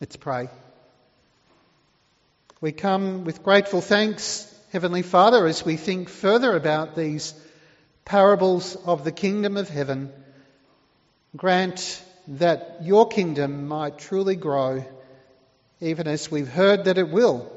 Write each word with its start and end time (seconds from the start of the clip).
Let's 0.00 0.16
pray. 0.16 0.48
We 2.62 2.72
come 2.72 3.24
with 3.24 3.42
grateful 3.42 3.82
thanks, 3.82 4.50
Heavenly 4.72 5.02
Father, 5.02 5.46
as 5.46 5.62
we 5.62 5.76
think 5.76 6.08
further 6.08 6.56
about 6.56 6.96
these 6.96 7.34
parables 8.06 8.76
of 8.76 9.04
the 9.04 9.12
kingdom 9.12 9.58
of 9.58 9.68
heaven. 9.68 10.10
Grant 11.36 12.02
that 12.28 12.78
your 12.82 13.08
kingdom 13.08 13.68
might 13.68 13.98
truly 13.98 14.36
grow, 14.36 14.86
even 15.80 16.06
as 16.06 16.30
we've 16.30 16.48
heard 16.48 16.86
that 16.86 16.96
it 16.96 17.10
will. 17.10 17.52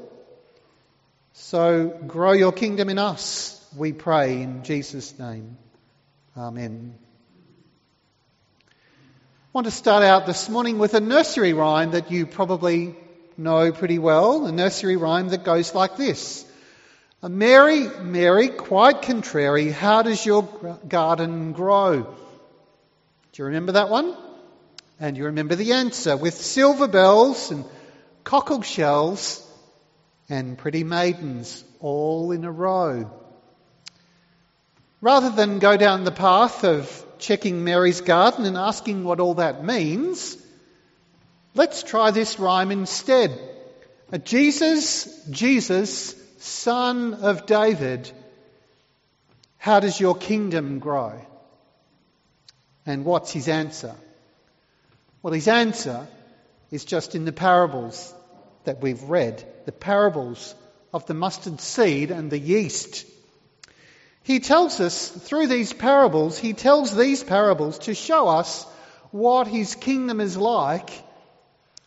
So 1.32 1.98
grow 2.06 2.32
your 2.32 2.52
kingdom 2.52 2.90
in 2.90 2.98
us, 2.98 3.58
we 3.74 3.94
pray 3.94 4.42
in 4.42 4.64
Jesus' 4.64 5.18
name. 5.18 5.56
Amen. 6.36 6.98
Want 9.54 9.66
to 9.66 9.70
start 9.70 10.02
out 10.02 10.26
this 10.26 10.48
morning 10.48 10.80
with 10.80 10.94
a 10.94 11.00
nursery 11.00 11.52
rhyme 11.52 11.92
that 11.92 12.10
you 12.10 12.26
probably 12.26 12.96
know 13.36 13.70
pretty 13.70 14.00
well, 14.00 14.46
a 14.46 14.50
nursery 14.50 14.96
rhyme 14.96 15.28
that 15.28 15.44
goes 15.44 15.76
like 15.76 15.96
this. 15.96 16.44
Mary, 17.22 17.86
Mary, 18.02 18.48
quite 18.48 19.02
contrary, 19.02 19.70
how 19.70 20.02
does 20.02 20.26
your 20.26 20.42
garden 20.88 21.52
grow? 21.52 22.02
Do 22.02 22.08
you 23.36 23.44
remember 23.44 23.70
that 23.72 23.90
one? 23.90 24.16
And 24.98 25.16
you 25.16 25.26
remember 25.26 25.54
the 25.54 25.74
answer 25.74 26.16
with 26.16 26.34
silver 26.34 26.88
bells 26.88 27.52
and 27.52 27.64
cockle 28.24 28.62
shells 28.62 29.40
and 30.28 30.58
pretty 30.58 30.82
maidens 30.82 31.62
all 31.78 32.32
in 32.32 32.44
a 32.44 32.50
row. 32.50 33.08
Rather 35.00 35.30
than 35.30 35.60
go 35.60 35.76
down 35.76 36.02
the 36.02 36.10
path 36.10 36.64
of 36.64 37.03
checking 37.24 37.64
Mary's 37.64 38.02
garden 38.02 38.44
and 38.44 38.56
asking 38.56 39.02
what 39.02 39.18
all 39.18 39.34
that 39.34 39.64
means, 39.64 40.36
let's 41.54 41.82
try 41.82 42.10
this 42.10 42.38
rhyme 42.38 42.70
instead. 42.70 43.38
Jesus, 44.24 45.26
Jesus, 45.30 46.14
son 46.38 47.14
of 47.14 47.46
David, 47.46 48.10
how 49.56 49.80
does 49.80 49.98
your 49.98 50.14
kingdom 50.14 50.78
grow? 50.78 51.18
And 52.84 53.04
what's 53.04 53.32
his 53.32 53.48
answer? 53.48 53.94
Well, 55.22 55.32
his 55.32 55.48
answer 55.48 56.06
is 56.70 56.84
just 56.84 57.14
in 57.14 57.24
the 57.24 57.32
parables 57.32 58.14
that 58.64 58.82
we've 58.82 59.02
read, 59.02 59.42
the 59.64 59.72
parables 59.72 60.54
of 60.92 61.06
the 61.06 61.14
mustard 61.14 61.60
seed 61.60 62.10
and 62.10 62.30
the 62.30 62.38
yeast. 62.38 63.06
He 64.24 64.40
tells 64.40 64.80
us 64.80 65.08
through 65.08 65.48
these 65.48 65.74
parables, 65.74 66.38
he 66.38 66.54
tells 66.54 66.96
these 66.96 67.22
parables 67.22 67.78
to 67.80 67.94
show 67.94 68.26
us 68.26 68.64
what 69.10 69.46
his 69.46 69.74
kingdom 69.74 70.18
is 70.18 70.34
like 70.34 70.90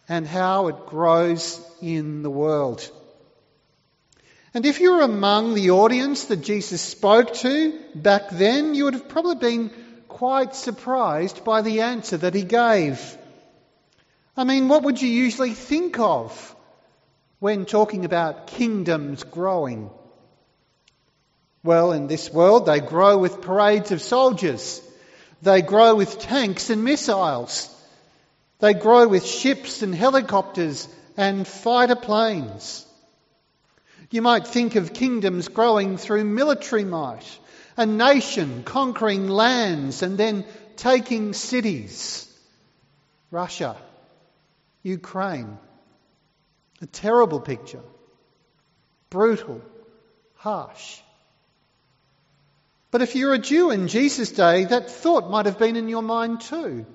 and 0.07 0.25
how 0.25 0.67
it 0.67 0.85
grows 0.85 1.59
in 1.81 2.21
the 2.21 2.30
world. 2.30 2.89
And 4.53 4.67
if 4.67 4.80
you 4.80 4.93
were 4.93 5.02
among 5.02 5.55
the 5.55 5.71
audience 5.71 6.25
that 6.25 6.43
Jesus 6.43 6.80
spoke 6.80 7.33
to 7.35 7.80
back 7.95 8.30
then, 8.30 8.75
you 8.75 8.85
would 8.85 8.93
have 8.93 9.09
probably 9.09 9.35
been 9.35 9.71
quite 10.08 10.55
surprised 10.55 11.43
by 11.43 11.63
the 11.63 11.81
answer 11.81 12.17
that 12.17 12.35
he 12.35 12.43
gave. 12.43 13.17
I 14.35 14.43
mean, 14.43 14.67
what 14.67 14.83
would 14.83 15.02
you 15.02 15.09
usually 15.09 15.53
think 15.53 15.99
of 15.99 16.55
when 17.39 17.65
talking 17.65 18.05
about 18.05 18.45
kingdoms 18.45 19.23
growing? 19.23 19.89
Well, 21.68 21.92
in 21.92 22.08
this 22.08 22.32
world, 22.32 22.66
they 22.66 22.80
grow 22.80 23.18
with 23.18 23.42
parades 23.42 23.92
of 23.92 24.02
soldiers. 24.02 24.82
They 25.42 25.62
grow 25.62 25.96
with 25.96 26.18
tanks 26.18 26.70
and 26.70 26.86
missiles. 26.86 27.70
They 28.60 28.73
grow 28.73 29.10
with 29.10 29.26
ships 29.26 29.82
and 29.82 29.94
helicopters 29.94 30.88
and 31.18 31.45
fighter 31.45 31.98
planes. 31.98 32.86
You 34.12 34.22
might 34.22 34.48
think 34.48 34.76
of 34.78 34.94
kingdoms 34.94 35.50
growing 35.50 35.98
through 35.98 36.23
military 36.23 36.86
might, 36.86 37.27
a 37.76 37.86
nation 37.86 38.64
conquering 38.64 39.27
lands 39.27 40.04
and 40.04 40.17
then 40.17 40.45
taking 40.77 41.33
cities. 41.33 42.33
Russia, 43.30 43.76
Ukraine. 44.83 45.58
A 46.82 46.86
terrible 46.86 47.42
picture. 47.42 47.83
Brutal, 49.10 49.61
harsh. 50.36 51.02
But 52.97 53.03
if 53.03 53.13
you're 53.13 53.35
a 53.35 53.37
Jew 53.37 53.69
in 53.69 53.89
Jesus' 53.89 54.31
day, 54.31 54.65
that 54.65 54.89
thought 54.89 55.30
might 55.30 55.45
have 55.45 55.59
been 55.59 55.75
in 55.75 55.87
your 55.87 56.02
mind 56.02 56.41
too. 56.41 56.87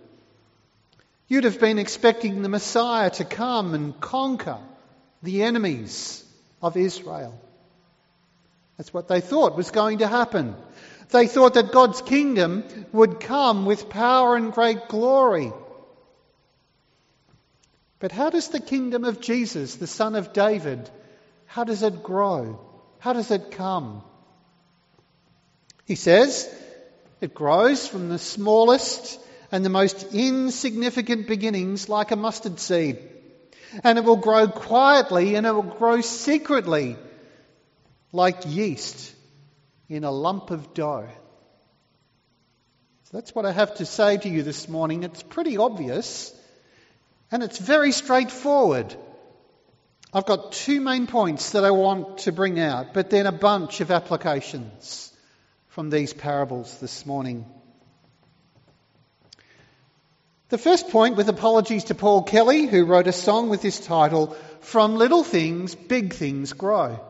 You'd 1.29 1.45
have 1.45 1.61
been 1.61 1.79
expecting 1.79 2.43
the 2.43 2.49
Messiah 2.49 3.11
to 3.11 3.25
come 3.25 3.73
and 3.73 4.01
conquer 4.01 4.59
the 5.23 5.45
enemies 5.45 6.25
of 6.61 6.77
Israel. 6.77 7.41
That's 8.77 8.93
what 8.93 9.07
they 9.07 9.21
thought 9.21 9.57
was 9.57 9.71
going 9.71 9.99
to 9.99 10.09
happen. 10.09 10.57
They 11.11 11.29
thought 11.29 11.55
that 11.55 11.71
God's 11.71 12.03
kingdom 12.03 12.65
would 12.91 13.21
come 13.21 13.65
with 13.65 13.89
power 13.89 14.35
and 14.35 14.53
great 14.53 14.89
glory. 14.89 15.53
But 18.01 18.11
how 18.11 18.29
does 18.31 18.49
the 18.49 18.59
kingdom 18.59 19.05
of 19.05 19.21
Jesus, 19.21 19.77
the 19.77 19.87
son 19.87 20.17
of 20.17 20.33
David, 20.33 20.91
how 21.47 21.63
does 21.63 21.85
it 21.85 22.03
grow? 22.03 22.59
How 22.99 23.13
does 23.13 23.31
it 23.31 23.53
come? 23.53 24.03
He 25.85 25.95
says 25.95 26.53
it 27.21 27.35
grows 27.35 27.87
from 27.87 28.09
the 28.09 28.19
smallest 28.19 29.21
and 29.51 29.65
the 29.65 29.71
most 29.71 30.15
insignificant 30.15 31.27
beginnings 31.27 31.89
like 31.89 32.11
a 32.11 32.17
mustard 32.17 32.59
seed 32.59 32.99
and 33.85 33.99
it 33.99 34.05
will 34.05 34.17
grow 34.17 34.49
quietly 34.49 35.35
and 35.35 35.47
it 35.47 35.53
will 35.53 35.63
grow 35.63 36.01
secretly 36.01 36.97
like 38.13 38.43
yeast 38.47 39.15
in 39.89 40.05
a 40.05 40.11
lump 40.11 40.51
of 40.51 40.75
dough. 40.75 41.09
So 43.05 43.17
that's 43.17 43.35
what 43.35 43.47
I 43.47 43.53
have 43.53 43.75
to 43.77 43.87
say 43.87 44.17
to 44.19 44.29
you 44.29 44.43
this 44.43 44.69
morning. 44.69 45.03
It's 45.03 45.23
pretty 45.23 45.57
obvious 45.57 46.35
and 47.31 47.43
it's 47.43 47.59
very 47.59 47.93
straightforward. 47.93 48.95
I've 50.13 50.27
got 50.27 50.53
two 50.53 50.81
main 50.81 51.07
points 51.07 51.51
that 51.51 51.65
I 51.65 51.71
want 51.71 52.19
to 52.19 52.33
bring 52.33 52.61
out, 52.61 52.93
but 52.93 53.09
then 53.09 53.27
a 53.27 53.33
bunch 53.33 53.81
of 53.81 53.91
applications 53.91 55.12
from 55.73 55.89
these 55.89 56.13
parables 56.13 56.77
this 56.83 57.07
morning. 57.07 57.47
The 60.51 60.59
first 60.59 60.91
point, 60.91 61.17
with 61.17 61.31
apologies 61.31 61.85
to 61.85 61.95
Paul 61.95 62.25
Kelly, 62.25 62.67
who 62.67 62.85
wrote 62.85 63.07
a 63.07 63.13
song 63.13 63.49
with 63.49 63.63
this 63.63 63.81
title, 63.81 64.37
From 64.61 64.97
Little 64.97 65.25
Things, 65.25 65.75
Big 65.75 66.13
Things 66.13 66.53
Grow. 66.53 67.01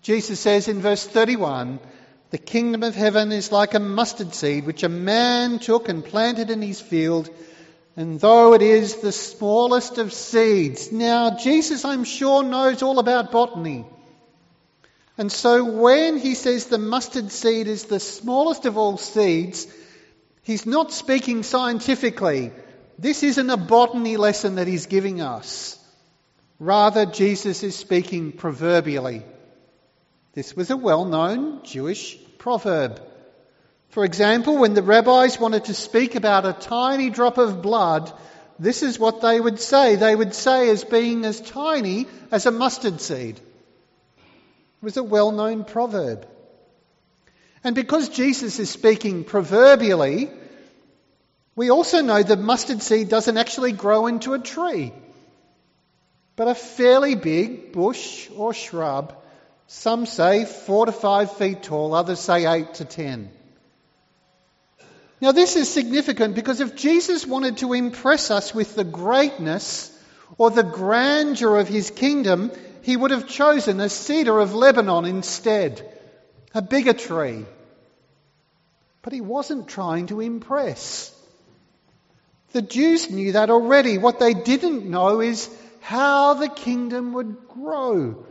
Jesus 0.00 0.38
says 0.38 0.68
in 0.68 0.80
verse 0.80 1.04
31, 1.04 1.80
The 2.30 2.38
kingdom 2.38 2.84
of 2.84 2.94
heaven 2.94 3.32
is 3.32 3.50
like 3.50 3.74
a 3.74 3.80
mustard 3.80 4.32
seed 4.32 4.64
which 4.64 4.84
a 4.84 4.88
man 4.88 5.58
took 5.58 5.88
and 5.88 6.04
planted 6.04 6.50
in 6.50 6.62
his 6.62 6.80
field, 6.80 7.28
and 7.96 8.20
though 8.20 8.54
it 8.54 8.62
is 8.62 8.98
the 8.98 9.10
smallest 9.10 9.98
of 9.98 10.12
seeds. 10.12 10.92
Now, 10.92 11.36
Jesus, 11.36 11.84
I'm 11.84 12.04
sure, 12.04 12.44
knows 12.44 12.80
all 12.84 13.00
about 13.00 13.32
botany. 13.32 13.86
And 15.16 15.30
so 15.30 15.64
when 15.64 16.18
he 16.18 16.34
says 16.34 16.66
the 16.66 16.78
mustard 16.78 17.30
seed 17.30 17.68
is 17.68 17.84
the 17.84 18.00
smallest 18.00 18.66
of 18.66 18.76
all 18.76 18.96
seeds, 18.96 19.66
He's 20.44 20.66
not 20.66 20.92
speaking 20.92 21.42
scientifically. 21.42 22.52
This 22.98 23.22
isn't 23.22 23.48
a 23.48 23.56
botany 23.56 24.18
lesson 24.18 24.56
that 24.56 24.66
he's 24.66 24.86
giving 24.86 25.22
us. 25.22 25.78
Rather, 26.58 27.06
Jesus 27.06 27.62
is 27.62 27.74
speaking 27.74 28.30
proverbially. 28.30 29.22
This 30.34 30.54
was 30.54 30.70
a 30.70 30.76
well 30.76 31.06
known 31.06 31.64
Jewish 31.64 32.18
proverb. 32.36 33.00
For 33.88 34.04
example, 34.04 34.58
when 34.58 34.74
the 34.74 34.82
rabbis 34.82 35.40
wanted 35.40 35.64
to 35.66 35.74
speak 35.74 36.14
about 36.14 36.44
a 36.44 36.52
tiny 36.52 37.08
drop 37.08 37.38
of 37.38 37.62
blood, 37.62 38.12
this 38.58 38.82
is 38.82 38.98
what 38.98 39.22
they 39.22 39.40
would 39.40 39.58
say. 39.58 39.96
They 39.96 40.14
would 40.14 40.34
say 40.34 40.68
as 40.68 40.84
being 40.84 41.24
as 41.24 41.40
tiny 41.40 42.06
as 42.30 42.44
a 42.44 42.50
mustard 42.50 43.00
seed. 43.00 43.40
It 44.84 44.92
was 44.92 44.96
a 44.98 45.02
well 45.02 45.32
known 45.32 45.64
proverb. 45.64 46.28
And 47.64 47.74
because 47.74 48.10
Jesus 48.10 48.58
is 48.58 48.68
speaking 48.68 49.24
proverbially, 49.24 50.28
we 51.56 51.70
also 51.70 52.02
know 52.02 52.22
that 52.22 52.38
mustard 52.38 52.82
seed 52.82 53.08
doesn't 53.08 53.38
actually 53.38 53.72
grow 53.72 54.06
into 54.08 54.34
a 54.34 54.38
tree, 54.38 54.92
but 56.36 56.48
a 56.48 56.54
fairly 56.54 57.14
big 57.14 57.72
bush 57.72 58.28
or 58.36 58.52
shrub. 58.52 59.16
Some 59.68 60.04
say 60.04 60.44
four 60.44 60.84
to 60.84 60.92
five 60.92 61.32
feet 61.32 61.62
tall, 61.62 61.94
others 61.94 62.20
say 62.20 62.44
eight 62.44 62.74
to 62.74 62.84
ten. 62.84 63.30
Now, 65.22 65.32
this 65.32 65.56
is 65.56 65.72
significant 65.72 66.34
because 66.34 66.60
if 66.60 66.76
Jesus 66.76 67.26
wanted 67.26 67.56
to 67.58 67.72
impress 67.72 68.30
us 68.30 68.54
with 68.54 68.74
the 68.74 68.84
greatness 68.84 69.90
or 70.36 70.50
the 70.50 70.62
grandeur 70.62 71.56
of 71.56 71.68
his 71.68 71.90
kingdom, 71.90 72.52
he 72.84 72.96
would 72.96 73.12
have 73.12 73.26
chosen 73.26 73.80
a 73.80 73.88
cedar 73.88 74.38
of 74.38 74.54
Lebanon 74.54 75.06
instead 75.06 75.90
a 76.54 76.60
bigger 76.60 76.92
tree. 76.92 77.46
But 79.00 79.14
he 79.14 79.22
wasn't 79.22 79.68
trying 79.68 80.08
to 80.08 80.20
impress. 80.20 81.10
The 82.52 82.60
Jews 82.60 83.10
knew 83.10 83.32
that 83.32 83.48
already. 83.48 83.96
What 83.96 84.20
they 84.20 84.34
didn't 84.34 84.84
know 84.84 85.20
is 85.20 85.48
how 85.80 86.34
the 86.34 86.48
kingdom 86.48 87.14
would 87.14 87.48
grow. 87.48 88.26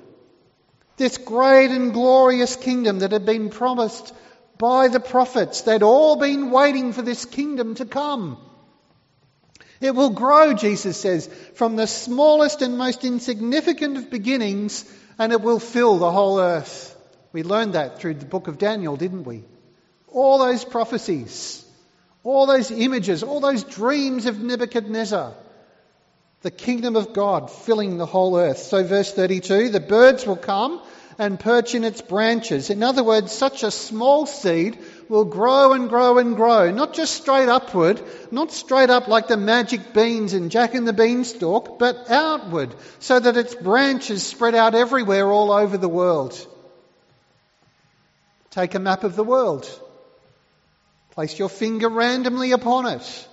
This 0.97 1.17
great 1.17 1.71
and 1.71 1.91
glorious 1.91 2.55
kingdom 2.55 2.99
that 2.99 3.11
had 3.11 3.25
been 3.25 3.49
promised 3.49 4.13
by 4.59 4.87
the 4.87 4.99
prophets. 4.99 5.61
They'd 5.61 5.81
all 5.81 6.15
been 6.15 6.51
waiting 6.51 6.93
for 6.93 7.01
this 7.01 7.25
kingdom 7.25 7.73
to 7.75 7.85
come. 7.85 8.37
It 9.81 9.95
will 9.95 10.11
grow, 10.11 10.53
Jesus 10.53 10.97
says, 10.97 11.29
from 11.55 11.75
the 11.75 11.87
smallest 11.87 12.61
and 12.61 12.77
most 12.77 13.03
insignificant 13.03 13.97
of 13.97 14.09
beginnings, 14.09 14.85
and 15.19 15.31
it 15.31 15.41
will 15.41 15.59
fill 15.59 15.97
the 15.97 16.11
whole 16.11 16.39
earth. 16.39 16.95
We 17.31 17.43
learned 17.43 17.73
that 17.73 17.99
through 17.99 18.15
the 18.15 18.25
book 18.25 18.47
of 18.47 18.57
Daniel, 18.57 18.95
didn't 18.95 19.23
we? 19.23 19.43
All 20.07 20.37
those 20.37 20.63
prophecies, 20.63 21.65
all 22.23 22.45
those 22.45 22.71
images, 22.71 23.23
all 23.23 23.39
those 23.39 23.63
dreams 23.63 24.27
of 24.27 24.39
Nebuchadnezzar. 24.39 25.33
The 26.41 26.51
kingdom 26.51 26.95
of 26.95 27.13
God 27.13 27.49
filling 27.49 27.97
the 27.97 28.05
whole 28.05 28.37
earth. 28.37 28.57
So, 28.57 28.83
verse 28.83 29.13
32 29.13 29.69
the 29.69 29.79
birds 29.79 30.27
will 30.27 30.35
come 30.37 30.81
and 31.17 31.39
perch 31.39 31.75
in 31.75 31.83
its 31.83 32.01
branches. 32.01 32.69
In 32.69 32.83
other 32.83 33.03
words, 33.03 33.31
such 33.31 33.63
a 33.63 33.71
small 33.71 34.25
seed 34.25 34.77
will 35.13 35.25
grow 35.25 35.73
and 35.73 35.89
grow 35.89 36.17
and 36.17 36.35
grow, 36.35 36.71
not 36.71 36.95
just 36.95 37.13
straight 37.13 37.47
upward, 37.47 38.01
not 38.31 38.51
straight 38.51 38.89
up 38.89 39.07
like 39.07 39.27
the 39.27 39.37
magic 39.37 39.93
beans 39.93 40.33
in 40.33 40.49
Jack 40.49 40.73
and 40.73 40.87
the 40.87 40.91
Beanstalk, 40.91 41.77
but 41.77 42.09
outward, 42.09 42.73
so 42.97 43.19
that 43.19 43.37
its 43.37 43.53
branches 43.53 44.25
spread 44.25 44.55
out 44.55 44.73
everywhere 44.73 45.31
all 45.31 45.51
over 45.51 45.77
the 45.77 45.87
world. 45.87 46.33
Take 48.49 48.73
a 48.73 48.79
map 48.79 49.03
of 49.03 49.15
the 49.15 49.23
world. 49.23 49.69
Place 51.11 51.37
your 51.37 51.49
finger 51.49 51.89
randomly 51.89 52.51
upon 52.51 52.87
it. 52.87 53.27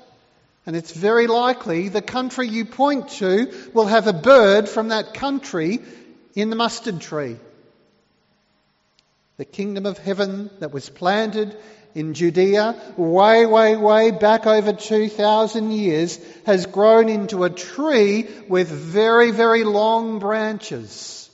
And 0.66 0.76
it's 0.76 0.92
very 0.92 1.28
likely 1.28 1.88
the 1.88 2.02
country 2.02 2.46
you 2.46 2.66
point 2.66 3.08
to 3.20 3.50
will 3.72 3.86
have 3.86 4.06
a 4.06 4.12
bird 4.12 4.68
from 4.68 4.88
that 4.88 5.14
country 5.14 5.78
in 6.34 6.50
the 6.50 6.56
mustard 6.56 7.00
tree. 7.00 7.38
The 9.40 9.46
kingdom 9.46 9.86
of 9.86 9.96
heaven 9.96 10.50
that 10.58 10.70
was 10.70 10.90
planted 10.90 11.56
in 11.94 12.12
Judea 12.12 12.78
way, 12.98 13.46
way, 13.46 13.74
way 13.74 14.10
back 14.10 14.46
over 14.46 14.74
2,000 14.74 15.70
years 15.70 16.20
has 16.44 16.66
grown 16.66 17.08
into 17.08 17.44
a 17.44 17.48
tree 17.48 18.28
with 18.50 18.68
very, 18.68 19.30
very 19.30 19.64
long 19.64 20.18
branches. 20.18 21.30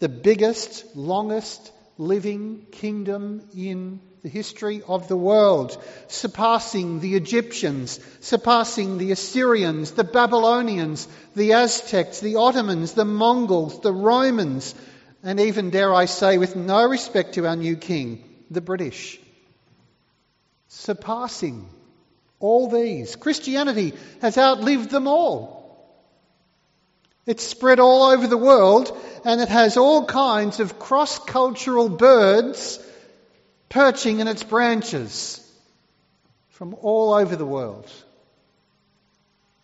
The 0.00 0.08
biggest, 0.08 0.96
longest 0.96 1.70
living 1.98 2.66
kingdom 2.72 3.48
in 3.56 4.00
the 4.24 4.28
history 4.28 4.82
of 4.88 5.06
the 5.06 5.16
world, 5.16 5.80
surpassing 6.08 6.98
the 6.98 7.14
Egyptians, 7.14 8.00
surpassing 8.18 8.98
the 8.98 9.12
Assyrians, 9.12 9.92
the 9.92 10.02
Babylonians, 10.02 11.06
the 11.36 11.52
Aztecs, 11.52 12.18
the 12.18 12.34
Ottomans, 12.34 12.94
the 12.94 13.04
Mongols, 13.04 13.80
the 13.82 13.92
Romans, 13.92 14.74
and 15.24 15.40
even, 15.40 15.70
dare 15.70 15.92
I 15.92 16.04
say, 16.04 16.36
with 16.36 16.54
no 16.54 16.86
respect 16.86 17.34
to 17.34 17.46
our 17.46 17.56
new 17.56 17.76
king, 17.76 18.22
the 18.50 18.60
British. 18.60 19.18
Surpassing 20.68 21.66
all 22.40 22.68
these. 22.68 23.16
Christianity 23.16 23.94
has 24.20 24.36
outlived 24.36 24.90
them 24.90 25.08
all. 25.08 25.64
It's 27.26 27.42
spread 27.42 27.80
all 27.80 28.02
over 28.10 28.26
the 28.26 28.36
world 28.36 28.94
and 29.24 29.40
it 29.40 29.48
has 29.48 29.78
all 29.78 30.04
kinds 30.04 30.60
of 30.60 30.78
cross 30.78 31.18
cultural 31.18 31.88
birds 31.88 32.78
perching 33.70 34.20
in 34.20 34.28
its 34.28 34.42
branches 34.42 35.40
from 36.50 36.74
all 36.74 37.14
over 37.14 37.34
the 37.34 37.46
world. 37.46 37.90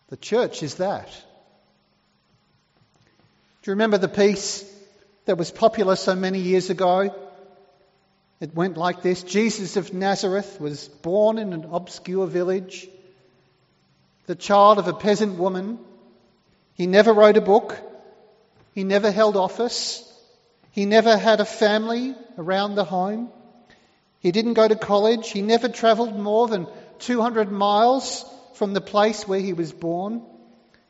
The 0.09 0.17
church 0.17 0.63
is 0.63 0.77
that. 0.77 1.09
Do 3.63 3.71
you 3.71 3.73
remember 3.73 3.99
the 3.99 4.09
piece 4.09 4.65
that 5.31 5.37
was 5.37 5.53
popular 5.53 5.95
so 5.95 6.17
many 6.17 6.41
years 6.41 6.71
ago. 6.71 7.15
It 8.41 8.53
went 8.53 8.77
like 8.77 9.01
this 9.01 9.23
Jesus 9.23 9.77
of 9.77 9.95
Nazareth 9.95 10.61
was 10.61 10.89
born 10.89 11.39
in 11.39 11.53
an 11.53 11.69
obscure 11.71 12.27
village, 12.27 12.89
the 14.27 14.35
child 14.35 14.81
of 14.81 14.89
a 14.89 14.93
peasant 14.93 15.39
woman. 15.39 15.79
He 16.75 16.89
never 16.89 17.13
wrote 17.13 17.37
a 17.37 17.41
book, 17.41 17.79
he 18.75 18.83
never 18.83 19.13
held 19.13 19.37
office, 19.37 20.03
he 20.73 20.85
never 20.85 21.17
had 21.17 21.39
a 21.39 21.45
family 21.45 22.17
around 22.37 22.75
the 22.75 22.83
home. 22.83 23.31
He 24.19 24.33
didn't 24.33 24.55
go 24.55 24.67
to 24.67 24.75
college, 24.75 25.31
he 25.31 25.43
never 25.43 25.69
travelled 25.69 26.19
more 26.19 26.49
than 26.49 26.67
200 26.99 27.53
miles 27.53 28.25
from 28.55 28.73
the 28.73 28.81
place 28.81 29.29
where 29.29 29.39
he 29.39 29.53
was 29.53 29.73
born. 29.73 30.23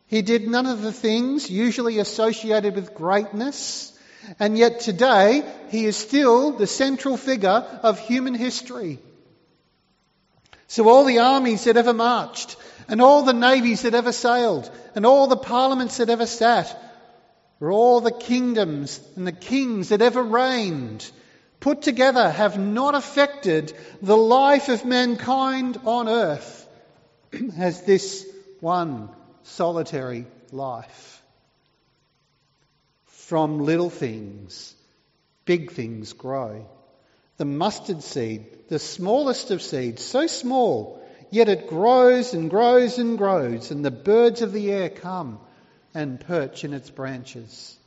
He 0.07 0.23
did 0.23 0.49
none 0.49 0.65
of 0.65 0.81
the 0.81 0.95
things 0.95 1.51
usually 1.51 1.99
associated 1.99 2.75
with 2.75 2.95
greatness. 2.95 3.95
And 4.39 4.57
yet 4.57 4.81
today, 4.81 5.43
he 5.71 5.87
is 5.87 5.97
still 5.97 6.53
the 6.53 6.67
central 6.67 7.17
figure 7.17 7.67
of 7.83 7.99
human 7.99 8.35
history. 8.35 8.99
So 10.69 10.89
all 10.89 11.05
the 11.05 11.19
armies 11.19 11.65
that 11.65 11.77
ever 11.77 11.93
marched, 11.93 12.57
and 12.89 13.03
all 13.03 13.23
the 13.23 13.33
navies 13.33 13.83
that 13.83 13.95
ever 13.95 14.13
sailed, 14.13 14.71
and 14.95 15.05
all 15.05 15.27
the 15.27 15.37
parliaments 15.37 15.97
that 15.97 16.11
ever 16.11 16.27
sat, 16.27 16.77
or 17.61 17.73
all 17.73 18.01
the 18.01 18.13
kingdoms 18.13 19.01
and 19.17 19.27
the 19.27 19.33
kings 19.33 19.89
that 19.89 20.01
ever 20.01 20.23
reigned, 20.23 21.09
put 21.61 21.83
together 21.83 22.31
have 22.31 22.59
not 22.59 22.95
affected 22.95 23.73
the 24.01 24.17
life 24.17 24.69
of 24.69 24.85
mankind 24.85 25.79
on 25.85 26.09
earth 26.09 26.69
as 27.59 27.83
this 27.83 28.27
one 28.61 29.09
solitary 29.43 30.27
life. 30.53 31.20
From 33.31 33.61
little 33.61 33.91
things, 33.91 34.75
big 35.45 35.71
things 35.71 36.15
grow. 36.15 36.67
The 37.37 37.45
mustard 37.45 38.03
seed, 38.03 38.45
the 38.69 38.81
smallest 38.81 39.53
of 39.53 39.63
seeds, 39.63 40.03
so 40.03 40.27
small, 40.27 41.01
yet 41.31 41.49
it 41.49 41.69
grows 41.69 42.35
and 42.35 42.51
grows 42.51 42.99
and 42.99 43.17
grows, 43.17 43.71
and 43.71 43.85
the 43.85 43.93
birds 43.93 44.43
of 44.43 44.53
the 44.53 44.73
air 44.73 44.89
come 44.89 45.39
and 45.95 46.19
perch 46.19 46.65
in 46.65 46.73
its 46.73 46.91
branches. 46.91 47.79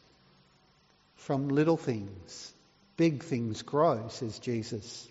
From 1.17 1.49
little 1.49 1.75
things, 1.75 2.53
big 2.95 3.21
things 3.21 3.63
grow, 3.63 4.07
says 4.07 4.39
Jesus. 4.39 5.09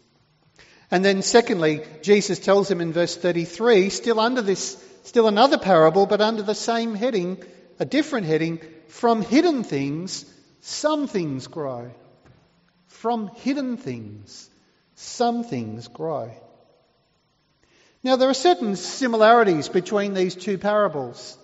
And 0.90 1.04
then 1.04 1.20
secondly, 1.20 1.84
Jesus 2.00 2.38
tells 2.38 2.70
him 2.70 2.80
in 2.80 2.94
verse 2.94 3.18
33, 3.18 3.90
still 3.90 4.18
under 4.18 4.40
this, 4.40 4.82
still 5.04 5.28
another 5.28 5.58
parable, 5.58 6.06
but 6.06 6.22
under 6.22 6.42
the 6.42 6.54
same 6.54 6.94
heading, 6.94 7.44
a 7.82 7.84
different 7.84 8.28
heading, 8.28 8.60
from 8.86 9.22
hidden 9.22 9.64
things, 9.64 10.24
some 10.60 11.08
things 11.08 11.48
grow. 11.48 11.90
From 12.86 13.26
hidden 13.34 13.76
things, 13.76 14.48
some 14.94 15.42
things 15.42 15.88
grow. 15.88 16.30
Now, 18.04 18.14
there 18.14 18.28
are 18.28 18.34
certain 18.34 18.76
similarities 18.76 19.68
between 19.68 20.14
these 20.14 20.36
two 20.36 20.58
parables. 20.58 21.36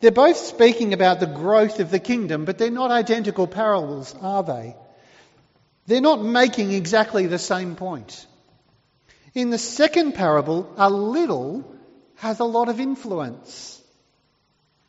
They're 0.00 0.10
both 0.10 0.38
speaking 0.38 0.94
about 0.94 1.20
the 1.20 1.26
growth 1.26 1.80
of 1.80 1.90
the 1.90 2.00
kingdom, 2.00 2.46
but 2.46 2.56
they're 2.56 2.70
not 2.70 2.90
identical 2.90 3.46
parables, 3.46 4.14
are 4.22 4.42
they? 4.42 4.74
They're 5.86 6.00
not 6.00 6.24
making 6.24 6.72
exactly 6.72 7.26
the 7.26 7.38
same 7.38 7.76
point. 7.76 8.26
In 9.34 9.50
the 9.50 9.58
second 9.58 10.12
parable, 10.12 10.72
a 10.78 10.88
little 10.88 11.70
has 12.14 12.40
a 12.40 12.44
lot 12.44 12.70
of 12.70 12.80
influence. 12.80 13.81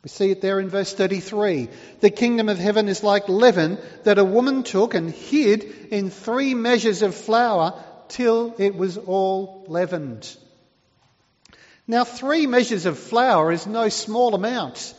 We 0.04 0.10
see 0.10 0.30
it 0.30 0.42
there 0.42 0.60
in 0.60 0.68
verse 0.68 0.92
33. 0.92 1.70
The 2.00 2.10
kingdom 2.10 2.50
of 2.50 2.58
heaven 2.58 2.88
is 2.88 3.02
like 3.02 3.26
leaven 3.30 3.78
that 4.02 4.18
a 4.18 4.24
woman 4.24 4.62
took 4.62 4.92
and 4.92 5.10
hid 5.10 5.64
in 5.90 6.10
three 6.10 6.54
measures 6.54 7.00
of 7.00 7.14
flour 7.14 7.82
till 8.08 8.54
it 8.58 8.76
was 8.76 8.98
all 8.98 9.64
leavened. 9.66 10.36
Now, 11.86 12.04
three 12.04 12.46
measures 12.46 12.84
of 12.84 12.98
flour 12.98 13.50
is 13.50 13.66
no 13.66 13.88
small 13.88 14.34
amount. 14.34 14.94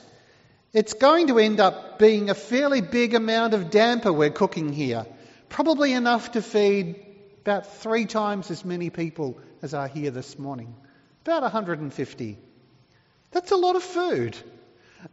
It's 0.74 0.94
going 0.94 1.28
to 1.28 1.38
end 1.38 1.60
up 1.60 2.00
being 2.00 2.32
a 2.32 2.36
fairly 2.36 2.82
big 2.82 3.14
amount 3.14 3.54
of 3.54 3.70
damper 3.70 4.12
we're 4.12 4.32
cooking 4.32 4.74
here. 4.74 5.06
Probably 5.50 5.94
enough 5.94 6.32
to 6.32 6.42
feed 6.42 6.96
about 7.42 7.76
three 7.76 8.06
times 8.06 8.50
as 8.50 8.66
many 8.66 8.90
people 8.90 9.38
as 9.62 9.76
are 9.76 9.88
here 9.88 10.10
this 10.10 10.40
morning. 10.40 10.76
About 11.24 11.44
150. 11.44 12.40
That's 13.32 13.52
a 13.52 13.56
lot 13.56 13.76
of 13.76 13.84
food. 13.84 14.36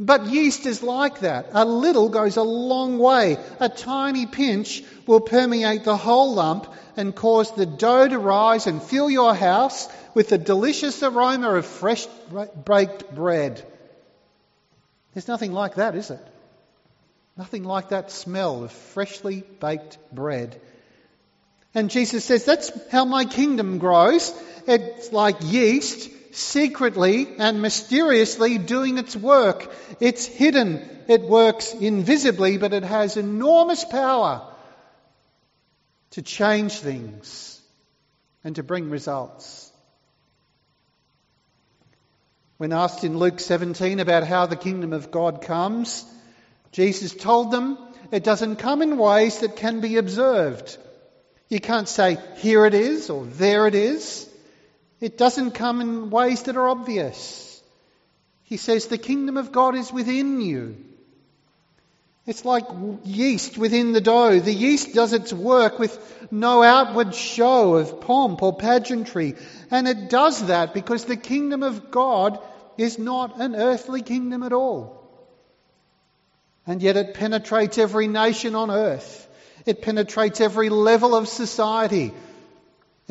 But 0.01 0.27
yeast 0.27 0.67
is 0.67 0.83
like 0.83 1.21
that. 1.21 1.49
A 1.53 1.65
little 1.65 2.09
goes 2.09 2.37
a 2.37 2.43
long 2.43 2.99
way. 2.99 3.37
A 3.61 3.69
tiny 3.69 4.27
pinch 4.27 4.83
will 5.07 5.21
permeate 5.21 5.85
the 5.85 5.97
whole 5.97 6.35
lump 6.35 6.73
and 6.97 7.15
cause 7.15 7.55
the 7.55 7.67
dough 7.67 8.09
to 8.09 8.19
rise 8.19 8.67
and 8.67 8.83
fill 8.83 9.11
your 9.11 9.35
house 9.35 9.89
with 10.15 10.29
the 10.29 10.39
delicious 10.39 11.03
aroma 11.03 11.55
of 11.55 11.67
fresh 11.67 12.07
baked 12.65 13.15
bread. 13.15 13.67
There's 15.15 15.29
nothing 15.29 15.53
like 15.53 15.75
that, 15.77 15.95
is 15.95 16.11
it? 16.11 16.21
Nothing 17.37 17.65
like 17.65 17.91
that 17.91 18.11
smell 18.11 18.65
of 18.65 18.73
freshly 18.73 19.43
baked 19.61 19.99
bread. 20.13 20.61
And 21.75 21.91
Jesus 21.91 22.25
says, 22.25 22.45
That's 22.45 22.71
how 22.91 23.05
my 23.05 23.25
kingdom 23.25 23.79
grows. 23.79 24.33
It's 24.67 25.13
like 25.13 25.37
yeast 25.41 26.11
secretly 26.33 27.29
and 27.39 27.63
mysteriously 27.63 28.59
doing 28.59 28.99
its 28.99 29.15
work. 29.15 29.73
It's 30.01 30.27
hidden. 30.27 30.89
It 31.09 31.23
works 31.23 31.73
invisibly, 31.75 32.59
but 32.59 32.73
it 32.73 32.83
has 32.83 33.17
enormous 33.17 33.85
power 33.85 34.49
to 36.13 36.23
change 36.23 36.79
things 36.79 37.61
and 38.45 38.57
to 38.57 38.63
bring 38.63 38.91
results. 38.91 39.71
When 42.59 42.73
asked 42.73 43.05
in 43.05 43.19
Luke 43.19 43.41
17 43.41 43.99
about 43.99 44.25
how 44.25 44.47
the 44.47 44.57
kingdom 44.57 44.93
of 44.93 45.11
God 45.11 45.43
comes, 45.43 46.05
Jesus 46.71 47.15
told 47.15 47.51
them 47.51 47.77
it 48.11 48.25
doesn't 48.25 48.57
come 48.57 48.83
in 48.83 48.99
ways 48.99 49.41
that 49.41 49.57
can 49.57 49.81
be 49.81 49.97
observed. 49.97 50.79
You 51.49 51.61
can't 51.61 51.89
say, 51.89 52.19
here 52.37 52.65
it 52.65 52.75
is 52.75 53.11
or 53.11 53.25
there 53.25 53.67
it 53.67 53.75
is. 53.75 54.29
It 55.03 55.19
doesn't 55.19 55.51
come 55.51 55.81
in 55.81 56.11
ways 56.11 56.45
that 56.45 56.57
are 56.57 56.69
obvious. 56.69 57.61
He 58.45 58.57
says 58.57 58.87
the 58.87 58.99
kingdom 58.99 59.37
of 59.37 59.51
God 59.51 59.75
is 59.75 59.93
within 59.93 60.41
you. 60.41 60.77
It's 62.25 62.45
like 62.45 62.67
yeast 63.03 63.59
within 63.59 63.91
the 63.91 64.01
dough. 64.01 64.39
The 64.39 64.55
yeast 64.55 64.95
does 64.95 65.13
its 65.13 65.33
work 65.33 65.81
with 65.81 65.99
no 66.31 66.63
outward 66.63 67.17
show 67.17 67.75
of 67.75 68.01
pomp 68.01 68.45
or 68.45 68.57
pageantry. 68.57 69.35
And 69.73 69.89
it 69.89 70.09
does 70.09 70.47
that 70.47 70.73
because 70.73 71.05
the 71.05 71.17
kingdom 71.17 71.65
of 71.65 71.91
God 71.91 72.39
is 72.79 72.97
not 72.97 73.41
an 73.41 73.57
earthly 73.57 74.03
kingdom 74.03 74.45
at 74.45 74.53
all. 74.53 75.03
And 76.65 76.81
yet 76.81 76.97
it 76.97 77.15
penetrates 77.15 77.77
every 77.77 78.07
nation 78.07 78.55
on 78.55 78.71
earth. 78.71 79.29
It 79.67 79.83
penetrates 79.83 80.41
every 80.41 80.69
level 80.69 81.17
of 81.17 81.27
society. 81.27 82.15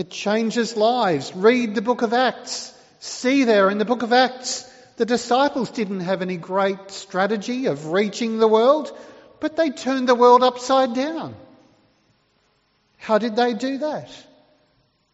It 0.02 0.10
changes 0.10 0.76
lives. 0.76 1.32
Read 1.36 1.76
the 1.76 1.82
book 1.84 2.02
of 2.02 2.12
Acts. 2.12 2.74
See 3.02 3.44
there 3.44 3.70
in 3.70 3.78
the 3.78 3.86
book 3.86 4.02
of 4.02 4.12
Acts, 4.12 4.68
the 4.98 5.06
disciples 5.06 5.70
didn't 5.70 6.00
have 6.00 6.24
any 6.24 6.38
great 6.38 6.90
strategy 6.90 7.68
of 7.68 7.92
reaching 7.92 8.40
the 8.40 8.48
world, 8.48 8.92
but 9.40 9.56
they 9.56 9.70
turned 9.70 10.10
the 10.10 10.16
world 10.16 10.42
upside 10.42 10.96
down. 10.96 11.36
How 12.98 13.20
did 13.20 13.36
they 13.36 13.54
do 13.54 13.78
that? 13.78 14.10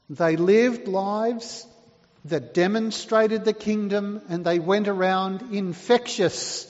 They 0.10 0.38
lived 0.38 0.88
lives 0.88 1.68
that 2.24 2.54
demonstrated 2.54 3.44
the 3.44 3.52
kingdom 3.52 4.22
and 4.30 4.46
they 4.46 4.58
went 4.58 4.88
around 4.88 5.54
infectious 5.54 6.66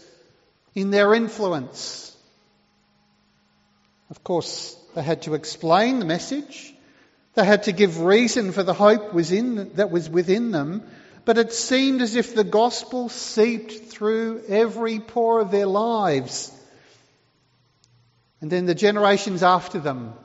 in 0.73 0.89
their 0.89 1.13
influence. 1.13 2.17
Of 4.09 4.23
course, 4.23 4.75
they 4.95 5.03
had 5.03 5.21
to 5.23 5.35
explain 5.35 5.99
the 5.99 6.05
message. 6.05 6.73
They 7.37 7.45
had 7.45 7.63
to 7.63 7.71
give 7.71 8.01
reason 8.01 8.51
for 8.51 8.63
the 8.63 8.73
hope 8.73 9.13
was 9.13 9.31
in, 9.31 9.73
that 9.75 9.91
was 9.91 10.09
within 10.09 10.49
them, 10.49 10.81
but 11.23 11.37
it 11.37 11.53
seemed 11.53 12.01
as 12.01 12.15
if 12.15 12.33
the 12.33 12.43
gospel 12.43 13.09
seeped 13.09 13.91
through 13.91 14.41
every 14.47 14.99
pore 14.99 15.39
of 15.39 15.51
their 15.51 15.67
lives. 15.67 16.51
And 18.41 18.49
then 18.49 18.65
the 18.65 18.73
generations 18.73 19.43
after 19.43 19.77
them, 19.77 20.15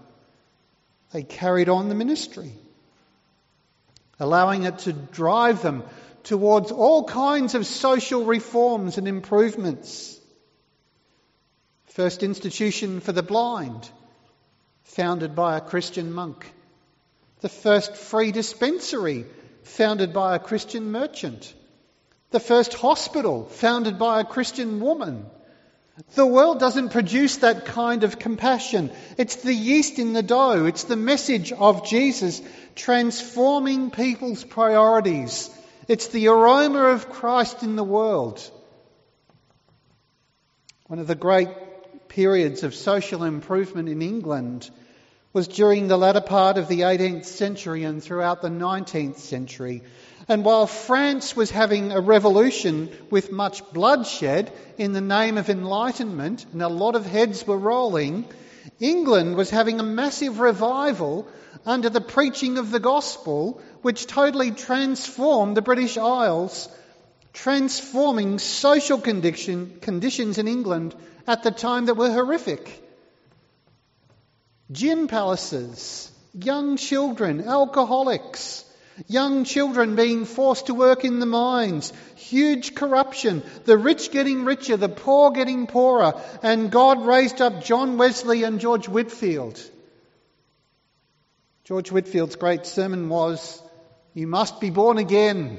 they 1.13 1.23
carried 1.23 1.69
on 1.69 1.91
the 1.91 1.95
ministry, 1.95 2.53
allowing 4.19 4.63
it 4.63 4.79
to 4.79 4.95
drive 4.95 5.61
them 5.61 5.83
towards 6.23 6.73
all 6.73 7.05
kinds 7.05 7.55
of 7.55 7.67
social 7.67 8.25
reforms 8.25 8.97
and 8.97 9.07
improvements. 9.07 10.19
First 11.89 12.23
institution 12.23 13.01
for 13.01 13.13
the 13.13 13.23
blind, 13.23 13.87
founded 14.85 15.35
by 15.35 15.59
a 15.59 15.61
Christian 15.61 16.11
monk 16.11 16.51
the 17.43 17.49
first 17.49 17.97
free 17.97 18.33
dispensary 18.33 19.27
founded 19.65 20.13
by 20.13 20.35
a 20.35 20.39
Christian 20.39 20.91
merchant, 20.91 21.53
the 22.31 22.41
first 22.41 22.73
hospital 22.75 23.45
founded 23.45 23.99
by 23.99 24.21
a 24.21 24.25
Christian 24.25 24.81
woman. 24.81 25.27
The 26.15 26.27
world 26.27 26.59
doesn't 26.59 26.91
produce 26.91 27.39
that 27.39 27.67
kind 27.67 28.05
of 28.05 28.19
compassion. 28.19 28.91
It's 29.19 29.37
the 29.37 29.53
yeast 29.53 29.99
in 29.99 30.15
the 30.15 30.23
dough. 30.23 30.65
It's 30.65 30.85
the 30.85 30.97
message 30.97 31.53
of 31.53 31.87
Jesus 31.87 32.41
transforming 32.75 33.91
people's 33.91 34.43
priorities. 34.43 35.51
It's 35.89 36.09
the 36.09 36.29
aroma 36.29 36.85
of 36.87 37.11
Christ 37.11 37.63
in 37.63 37.77
the 37.77 37.85
world. 37.85 38.41
One 40.87 40.99
of 40.99 41.07
the 41.07 41.15
great 41.15 41.51
periods 42.09 42.63
of 42.63 42.75
social 42.75 43.25
improvement 43.25 43.89
in 43.89 44.01
England 44.01 44.71
was 45.33 45.49
during 45.49 45.89
the 45.89 45.97
latter 45.97 46.21
part 46.21 46.59
of 46.59 46.69
the 46.69 46.81
18th 46.81 47.25
century 47.25 47.85
and 47.85 48.03
throughout 48.03 48.43
the 48.43 48.51
19th 48.51 49.17
century. 49.17 49.83
And 50.29 50.45
while 50.45 50.67
France 50.67 51.35
was 51.35 51.51
having 51.51 51.91
a 51.91 52.01
revolution 52.01 52.91
with 53.11 53.33
much 53.33 53.69
bloodshed 53.73 54.53
in 54.77 54.93
the 54.93 55.01
name 55.01 55.39
of 55.39 55.49
enlightenment, 55.49 56.45
and 56.53 56.63
a 56.63 56.69
lot 56.69 56.97
of 56.97 57.07
heads 57.07 57.47
were 57.47 57.59
rolling, 57.59 58.27
England 58.79 59.37
was 59.37 59.49
having 59.51 59.81
a 59.81 59.85
massive 59.85 60.39
revival 60.39 61.27
under 61.65 61.89
the 61.89 62.01
preaching 62.01 62.59
of 62.59 62.71
the 62.71 62.81
gospel, 62.81 63.61
which 63.81 64.07
totally 64.07 64.51
transformed 64.51 65.57
the 65.57 65.63
British 65.63 65.97
Isles, 65.97 66.69
transforming 67.33 68.39
social 68.39 68.99
condition, 68.99 69.79
conditions 69.81 70.39
in 70.39 70.47
England 70.47 70.95
at 71.27 71.43
the 71.43 71.51
time 71.51 71.87
that 71.87 71.95
were 71.95 72.11
horrific 72.11 72.82
gin 74.73 75.07
palaces, 75.07 76.11
young 76.35 76.77
children, 76.77 77.47
alcoholics, 77.47 78.65
young 79.07 79.45
children 79.45 79.97
being 79.97 80.25
forced 80.25 80.67
to 80.67 80.75
work 80.75 81.05
in 81.05 81.21
the 81.21 81.27
mines, 81.27 81.93
huge 82.17 82.75
corruption, 82.75 83.43
the 83.65 83.77
rich 83.79 84.11
getting 84.11 84.45
richer, 84.45 84.77
the 84.77 84.89
poor 84.89 85.31
getting 85.31 85.67
poorer, 85.67 86.21
and 86.43 86.71
God 86.71 87.05
raised 87.07 87.41
up 87.41 87.63
John 87.63 87.99
Wesley 87.99 88.43
and 88.43 88.61
George 88.61 88.89
Whitefield. 88.89 89.61
George 91.65 91.91
Whitefield's 91.91 92.37
great 92.37 92.67
sermon 92.67 93.09
was, 93.09 93.63
You 94.15 94.27
must 94.27 94.61
be 94.61 94.71
born 94.71 94.99
again. 94.99 95.59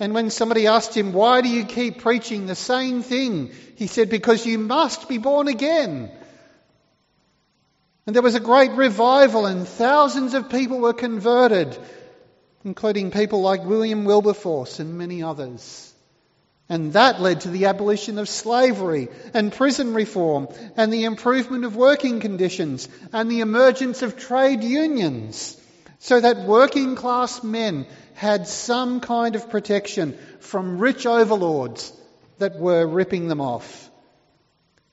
And 0.00 0.14
when 0.14 0.30
somebody 0.30 0.66
asked 0.66 0.96
him, 0.96 1.12
Why 1.12 1.42
do 1.42 1.48
you 1.48 1.64
keep 1.64 1.98
preaching 1.98 2.46
the 2.46 2.54
same 2.54 3.02
thing? 3.02 3.52
He 3.76 3.86
said, 3.86 4.10
Because 4.10 4.44
you 4.46 4.58
must 4.58 5.08
be 5.08 5.18
born 5.18 5.46
again. 5.46 6.10
And 8.06 8.14
there 8.14 8.22
was 8.22 8.34
a 8.34 8.40
great 8.40 8.72
revival, 8.72 9.46
and 9.46 9.68
thousands 9.68 10.34
of 10.34 10.50
people 10.50 10.80
were 10.80 10.92
converted, 10.92 11.78
including 12.64 13.10
people 13.10 13.42
like 13.42 13.64
William 13.64 14.04
Wilberforce 14.04 14.80
and 14.80 14.98
many 14.98 15.22
others. 15.22 15.92
And 16.68 16.92
that 16.92 17.20
led 17.20 17.40
to 17.42 17.50
the 17.50 17.66
abolition 17.66 18.18
of 18.18 18.28
slavery 18.28 19.08
and 19.34 19.52
prison 19.52 19.92
reform 19.92 20.48
and 20.76 20.92
the 20.92 21.04
improvement 21.04 21.64
of 21.64 21.74
working 21.74 22.20
conditions 22.20 22.88
and 23.12 23.28
the 23.28 23.40
emergence 23.40 24.02
of 24.02 24.16
trade 24.16 24.62
unions 24.62 25.56
so 25.98 26.20
that 26.20 26.46
working 26.46 26.94
class 26.94 27.42
men 27.42 27.86
had 28.14 28.46
some 28.46 29.00
kind 29.00 29.34
of 29.34 29.50
protection 29.50 30.16
from 30.38 30.78
rich 30.78 31.06
overlords 31.06 31.92
that 32.38 32.56
were 32.56 32.86
ripping 32.86 33.26
them 33.28 33.40
off. 33.40 33.90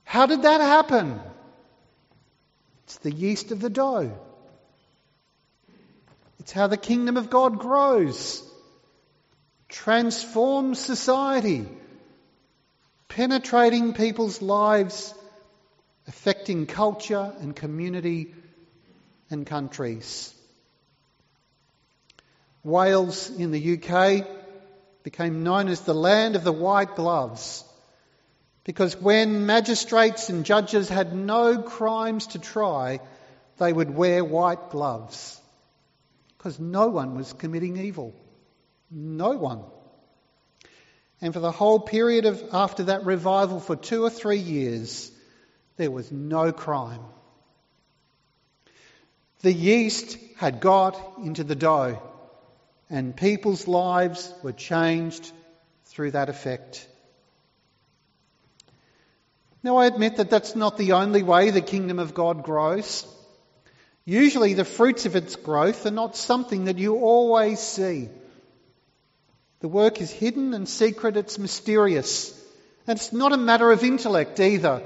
How 0.04 0.26
did 0.26 0.42
that 0.44 0.62
happen? 0.62 1.20
It's 2.88 3.00
the 3.00 3.12
yeast 3.12 3.52
of 3.52 3.60
the 3.60 3.70
dough. 3.70 4.18
It's 6.40 6.54
how 6.54 6.68
the 6.68 6.78
kingdom 6.78 7.18
of 7.18 7.30
God 7.30 7.60
grows, 7.60 8.42
transforms 9.68 10.80
society, 10.80 11.68
penetrating 13.10 13.94
people's 13.94 14.42
lives, 14.42 15.14
affecting 16.08 16.66
culture 16.66 17.34
and 17.42 17.54
community 17.54 18.34
and 19.30 19.46
countries. 19.46 20.34
Wales 22.64 23.30
in 23.30 23.52
the 23.52 23.74
UK 23.74 24.26
became 25.04 25.44
known 25.44 25.68
as 25.68 25.82
the 25.82 25.94
land 25.94 26.38
of 26.38 26.46
the 26.46 26.54
white 26.54 26.96
gloves 26.96 27.66
because 28.68 28.98
when 28.98 29.46
magistrates 29.46 30.28
and 30.28 30.44
judges 30.44 30.90
had 30.90 31.16
no 31.16 31.62
crimes 31.62 32.28
to 32.28 32.38
try, 32.38 33.00
they 33.60 33.72
would 33.72 33.90
wear 33.90 34.26
white 34.26 34.72
gloves. 34.72 35.40
Because 36.38 36.60
no 36.60 36.90
one 36.90 37.16
was 37.16 37.32
committing 37.32 37.78
evil. 37.78 38.14
No 38.92 39.30
one. 39.30 39.64
And 41.22 41.34
for 41.34 41.40
the 41.40 41.52
whole 41.52 41.80
period 41.80 42.26
of 42.26 42.44
after 42.52 42.84
that 42.84 43.06
revival, 43.06 43.62
for 43.62 43.78
two 43.78 44.04
or 44.04 44.10
three 44.10 44.40
years, 44.40 45.12
there 45.78 45.90
was 45.90 46.12
no 46.12 46.52
crime. 46.52 47.06
The 49.44 49.54
yeast 49.54 50.18
had 50.36 50.60
got 50.60 51.00
into 51.24 51.46
the 51.46 51.56
dough, 51.56 52.02
and 52.90 53.16
people's 53.16 53.66
lives 53.66 54.34
were 54.44 54.52
changed 54.52 55.32
through 55.86 56.12
that 56.12 56.28
effect. 56.28 56.86
Now, 59.68 59.76
I 59.76 59.88
admit 59.88 60.16
that 60.16 60.30
that's 60.30 60.56
not 60.56 60.78
the 60.78 60.94
only 60.94 61.24
way 61.24 61.50
the 61.50 61.60
kingdom 61.60 62.00
of 62.00 62.14
God 62.14 62.42
grows. 62.42 63.06
Usually, 64.06 64.54
the 64.54 64.64
fruits 64.64 65.06
of 65.06 65.18
its 65.18 65.36
growth 65.36 65.86
are 65.86 65.92
not 65.92 66.16
something 66.16 66.66
that 66.66 66.78
you 66.78 66.96
always 66.96 67.60
see. 67.60 68.08
The 69.60 69.68
work 69.68 70.00
is 70.00 70.10
hidden 70.10 70.54
and 70.54 70.70
secret, 70.70 71.18
it's 71.18 71.38
mysterious. 71.38 72.32
And 72.88 72.98
it's 72.98 73.12
not 73.12 73.34
a 73.34 73.38
matter 73.38 73.70
of 73.70 73.84
intellect 73.84 74.40
either. 74.40 74.84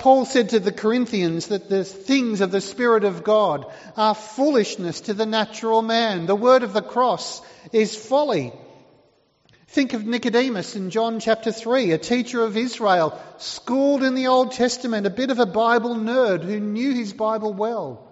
Paul 0.00 0.26
said 0.26 0.50
to 0.50 0.60
the 0.60 0.70
Corinthians 0.70 1.46
that 1.46 1.70
the 1.70 1.82
things 1.82 2.42
of 2.42 2.50
the 2.50 2.60
Spirit 2.60 3.04
of 3.04 3.24
God 3.24 3.64
are 3.96 4.14
foolishness 4.14 5.00
to 5.00 5.14
the 5.14 5.24
natural 5.24 5.80
man. 5.80 6.26
The 6.26 6.36
word 6.36 6.62
of 6.62 6.74
the 6.74 6.82
cross 6.82 7.40
is 7.72 7.96
folly. 7.96 8.52
Think 9.68 9.92
of 9.92 10.06
Nicodemus 10.06 10.76
in 10.76 10.88
John 10.88 11.20
chapter 11.20 11.52
3, 11.52 11.92
a 11.92 11.98
teacher 11.98 12.42
of 12.42 12.56
Israel, 12.56 13.20
schooled 13.36 14.02
in 14.02 14.14
the 14.14 14.28
Old 14.28 14.52
Testament, 14.52 15.06
a 15.06 15.10
bit 15.10 15.30
of 15.30 15.40
a 15.40 15.46
Bible 15.46 15.94
nerd 15.94 16.42
who 16.42 16.58
knew 16.58 16.94
his 16.94 17.12
Bible 17.12 17.52
well. 17.52 18.08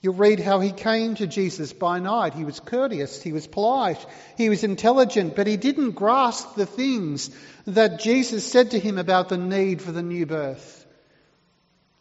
You'll 0.00 0.14
read 0.14 0.40
how 0.40 0.60
he 0.60 0.72
came 0.72 1.16
to 1.16 1.26
Jesus 1.26 1.74
by 1.74 1.98
night. 1.98 2.32
He 2.32 2.44
was 2.44 2.60
courteous, 2.60 3.22
he 3.22 3.32
was 3.32 3.46
polite, 3.46 4.04
he 4.38 4.48
was 4.48 4.64
intelligent, 4.64 5.36
but 5.36 5.46
he 5.46 5.58
didn't 5.58 5.90
grasp 5.90 6.54
the 6.54 6.66
things 6.66 7.30
that 7.66 8.00
Jesus 8.00 8.50
said 8.50 8.70
to 8.70 8.78
him 8.78 8.96
about 8.96 9.28
the 9.28 9.36
need 9.36 9.82
for 9.82 9.92
the 9.92 10.02
new 10.02 10.24
birth. 10.24 10.86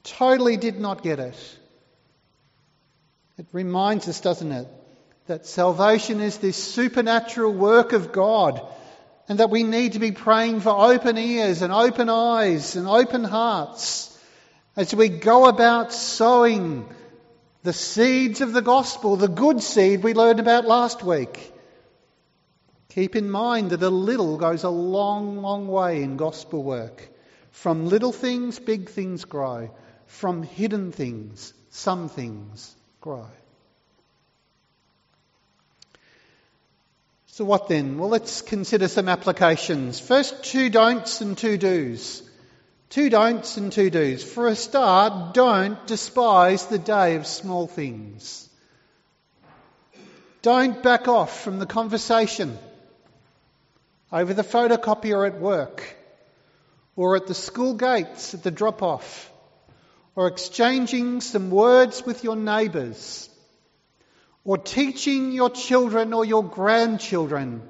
Totally 0.04 0.56
did 0.56 0.80
not 0.80 1.04
get 1.04 1.20
it. 1.20 1.58
It 3.38 3.48
reminds 3.52 4.08
us, 4.08 4.22
doesn't 4.22 4.54
it, 4.54 4.68
that 5.28 5.46
salvation 5.46 6.22
is 6.22 6.38
this 6.38 6.58
supernatural 6.58 7.54
work 7.54 7.94
of 7.94 8.12
God 8.12 8.62
and 9.28 9.40
that 9.40 9.50
we 9.50 9.64
need 9.64 9.94
to 9.94 10.00
be 10.00 10.12
praying 10.12 10.62
for 10.62 10.70
open 10.70 11.18
ears 11.18 11.62
and 11.62 11.74
open 11.74 12.10
eyes 12.10 12.76
and 12.76 12.88
open 12.88 13.24
hearts 13.24 14.18
as 14.78 14.96
we 14.96 15.10
go 15.10 15.48
about 15.48 15.92
sowing 15.92 16.88
the 17.64 17.74
seeds 17.74 18.40
of 18.40 18.54
the 18.54 18.62
gospel, 18.62 19.18
the 19.18 19.28
good 19.28 19.62
seed 19.62 20.02
we 20.02 20.14
learned 20.14 20.40
about 20.40 20.66
last 20.66 21.04
week. 21.04 21.54
Keep 22.90 23.16
in 23.16 23.30
mind 23.30 23.72
that 23.72 23.84
a 23.84 23.90
little 23.90 24.38
goes 24.38 24.64
a 24.64 24.70
long, 24.70 25.42
long 25.42 25.68
way 25.68 26.04
in 26.04 26.16
gospel 26.16 26.64
work. 26.64 27.08
From 27.52 27.90
little 27.90 28.14
things, 28.14 28.60
big 28.60 28.90
things 28.90 29.26
grow. 29.26 29.72
From 30.06 30.44
hidden 30.44 30.92
things, 30.92 31.54
some 31.70 32.08
things 32.08 32.74
grow. 33.02 33.28
So, 37.38 37.46
what 37.46 37.68
then? 37.68 38.00
Well, 38.00 38.10
let's 38.10 38.42
consider 38.42 38.88
some 38.88 39.08
applications. 39.08 40.00
First, 40.00 40.44
two 40.44 40.72
don'ts 40.72 41.22
and 41.22 41.38
two 41.38 41.60
do's. 41.60 42.24
Two 42.90 43.12
don'ts 43.12 43.58
and 43.58 43.72
two 43.72 43.92
do's. 43.92 44.24
For 44.24 44.48
a 44.48 44.56
start, 44.56 45.36
don't 45.36 45.86
despise 45.86 46.66
the 46.66 46.80
day 46.80 47.16
of 47.16 47.28
small 47.28 47.68
things. 47.68 48.50
Don't 50.42 50.82
back 50.82 51.08
off 51.08 51.44
from 51.44 51.60
the 51.60 51.68
conversation 51.68 52.58
over 54.12 54.34
the 54.34 54.42
photocopier 54.42 55.28
at 55.28 55.40
work, 55.40 55.96
or 56.96 57.18
at 57.18 57.28
the 57.28 57.36
school 57.36 57.76
gates 57.76 58.34
at 58.34 58.42
the 58.42 58.50
drop 58.50 58.82
off, 58.82 59.32
or 60.16 60.26
exchanging 60.26 61.22
some 61.22 61.52
words 61.52 62.04
with 62.04 62.24
your 62.24 62.36
neighbours, 62.36 63.30
or 64.48 64.58
teaching 64.58 65.34
your 65.34 65.50
children 65.50 66.14
or 66.14 66.24
your 66.24 66.42
grandchildren, 66.42 67.62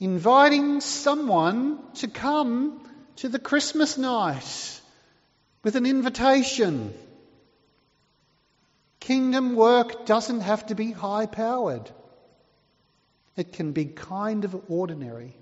inviting 0.00 0.80
someone 0.80 1.78
to 1.94 2.08
come 2.08 2.84
to 3.14 3.28
the 3.28 3.38
Christmas 3.38 3.96
night 3.96 4.80
with 5.62 5.76
an 5.76 5.86
invitation. 5.86 6.92
Kingdom 8.98 9.54
work 9.54 10.06
doesn't 10.06 10.40
have 10.40 10.66
to 10.66 10.74
be 10.74 10.90
high 10.90 11.26
powered. 11.26 11.88
It 13.36 13.52
can 13.52 13.70
be 13.70 13.84
kind 13.84 14.44
of 14.44 14.60
ordinary. 14.68 15.36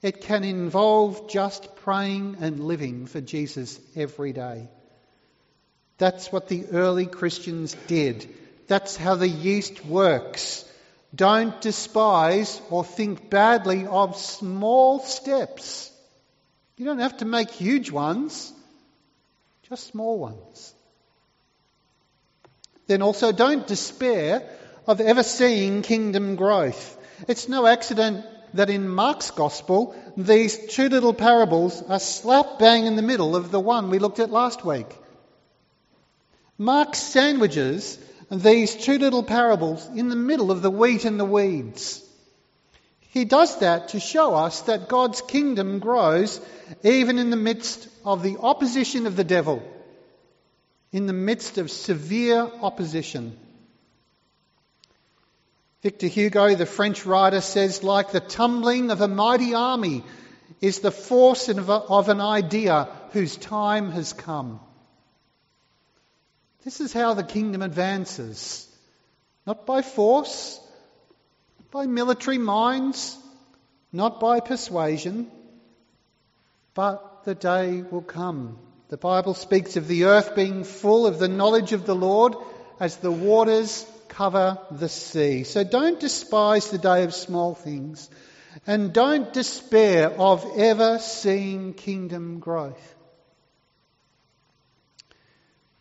It 0.00 0.22
can 0.22 0.42
involve 0.42 1.28
just 1.28 1.76
praying 1.76 2.38
and 2.40 2.60
living 2.60 3.04
for 3.04 3.20
Jesus 3.20 3.78
every 3.94 4.32
day. 4.32 4.68
That's 5.98 6.32
what 6.32 6.48
the 6.48 6.64
early 6.72 7.04
Christians 7.04 7.76
did. 7.88 8.34
That's 8.68 8.96
how 8.96 9.16
the 9.16 9.28
yeast 9.28 9.84
works. 9.84 10.64
Don't 11.14 11.58
despise 11.60 12.60
or 12.70 12.84
think 12.84 13.30
badly 13.30 13.86
of 13.86 14.16
small 14.16 15.00
steps. 15.00 15.90
You 16.76 16.84
don't 16.84 16.98
have 16.98 17.16
to 17.18 17.24
make 17.24 17.50
huge 17.50 17.90
ones, 17.90 18.52
just 19.68 19.86
small 19.86 20.18
ones. 20.18 20.74
Then 22.86 23.02
also 23.02 23.32
don't 23.32 23.66
despair 23.66 24.48
of 24.86 25.00
ever 25.00 25.22
seeing 25.22 25.82
kingdom 25.82 26.36
growth. 26.36 26.96
It's 27.26 27.48
no 27.48 27.66
accident 27.66 28.24
that 28.54 28.70
in 28.70 28.88
Mark's 28.88 29.30
Gospel, 29.30 29.94
these 30.16 30.68
two 30.68 30.88
little 30.88 31.14
parables 31.14 31.82
are 31.82 31.98
slap 31.98 32.58
bang 32.58 32.86
in 32.86 32.96
the 32.96 33.02
middle 33.02 33.34
of 33.34 33.50
the 33.50 33.60
one 33.60 33.90
we 33.90 33.98
looked 33.98 34.20
at 34.20 34.30
last 34.30 34.64
week. 34.64 34.86
Mark 36.56 36.94
sandwiches 36.94 37.98
these 38.30 38.74
two 38.74 38.98
little 38.98 39.22
parables 39.22 39.86
in 39.94 40.08
the 40.08 40.16
middle 40.16 40.50
of 40.50 40.62
the 40.62 40.70
wheat 40.70 41.04
and 41.04 41.18
the 41.18 41.24
weeds. 41.24 42.04
He 43.10 43.24
does 43.24 43.58
that 43.60 43.88
to 43.88 44.00
show 44.00 44.34
us 44.34 44.62
that 44.62 44.88
God's 44.88 45.22
kingdom 45.22 45.78
grows 45.78 46.40
even 46.82 47.18
in 47.18 47.30
the 47.30 47.36
midst 47.36 47.88
of 48.04 48.22
the 48.22 48.36
opposition 48.38 49.06
of 49.06 49.16
the 49.16 49.24
devil, 49.24 49.62
in 50.92 51.06
the 51.06 51.12
midst 51.12 51.58
of 51.58 51.70
severe 51.70 52.40
opposition. 52.60 53.36
Victor 55.82 56.08
Hugo, 56.08 56.54
the 56.54 56.66
French 56.66 57.06
writer, 57.06 57.40
says, 57.40 57.82
like 57.82 58.10
the 58.10 58.20
tumbling 58.20 58.90
of 58.90 59.00
a 59.00 59.08
mighty 59.08 59.54
army 59.54 60.04
is 60.60 60.80
the 60.80 60.90
force 60.90 61.48
of 61.48 62.08
an 62.08 62.20
idea 62.20 62.88
whose 63.12 63.36
time 63.36 63.90
has 63.92 64.12
come. 64.12 64.60
This 66.64 66.80
is 66.80 66.92
how 66.92 67.14
the 67.14 67.22
kingdom 67.22 67.62
advances. 67.62 68.66
Not 69.46 69.64
by 69.64 69.82
force, 69.82 70.60
by 71.70 71.86
military 71.86 72.38
minds, 72.38 73.16
not 73.92 74.20
by 74.20 74.40
persuasion, 74.40 75.30
but 76.74 77.24
the 77.24 77.34
day 77.34 77.82
will 77.82 78.02
come. 78.02 78.58
The 78.88 78.96
Bible 78.96 79.34
speaks 79.34 79.76
of 79.76 79.88
the 79.88 80.04
earth 80.04 80.34
being 80.34 80.64
full 80.64 81.06
of 81.06 81.18
the 81.18 81.28
knowledge 81.28 81.72
of 81.72 81.86
the 81.86 81.94
Lord 81.94 82.34
as 82.80 82.96
the 82.96 83.10
waters 83.12 83.86
cover 84.08 84.58
the 84.70 84.88
sea. 84.88 85.44
So 85.44 85.64
don't 85.64 86.00
despise 86.00 86.70
the 86.70 86.78
day 86.78 87.04
of 87.04 87.14
small 87.14 87.54
things 87.54 88.08
and 88.66 88.92
don't 88.92 89.32
despair 89.32 90.10
of 90.10 90.44
ever 90.56 90.98
seeing 90.98 91.74
kingdom 91.74 92.40
growth. 92.40 92.94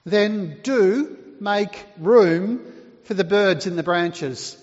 Then 0.08 0.60
do 0.64 1.18
make 1.42 1.86
room 1.98 2.62
for 3.04 3.14
the 3.14 3.26
birds 3.26 3.68
in 3.68 3.76
the 3.76 3.84
branches. 3.84 4.56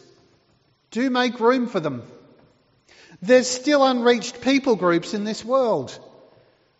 Do 0.90 1.10
make 1.10 1.38
room 1.38 1.66
for 1.66 1.80
them. 1.80 2.02
There's 3.20 3.46
still 3.46 3.84
unreached 3.84 4.40
people 4.40 4.74
groups 4.74 5.12
in 5.12 5.24
this 5.24 5.44
world 5.44 5.98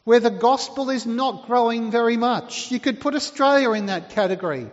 where 0.04 0.20
the 0.20 0.30
gospel 0.30 0.88
is 0.88 1.04
not 1.04 1.46
growing 1.46 1.90
very 1.90 2.16
much. 2.16 2.70
You 2.70 2.80
could 2.80 3.02
put 3.02 3.14
Australia 3.14 3.72
in 3.72 3.86
that 3.86 4.10
category. 4.10 4.70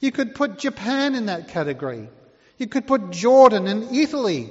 You 0.00 0.10
could 0.10 0.34
put 0.34 0.58
Japan 0.58 1.14
in 1.14 1.26
that 1.26 1.48
category. 1.48 2.08
You 2.56 2.66
could 2.66 2.86
put 2.86 3.10
Jordan 3.10 3.66
and 3.66 3.94
Italy, 3.94 4.50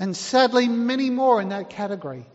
and 0.00 0.16
sadly, 0.16 0.66
many 0.66 1.08
more 1.08 1.40
in 1.40 1.50
that 1.50 1.70
category. 1.70 2.26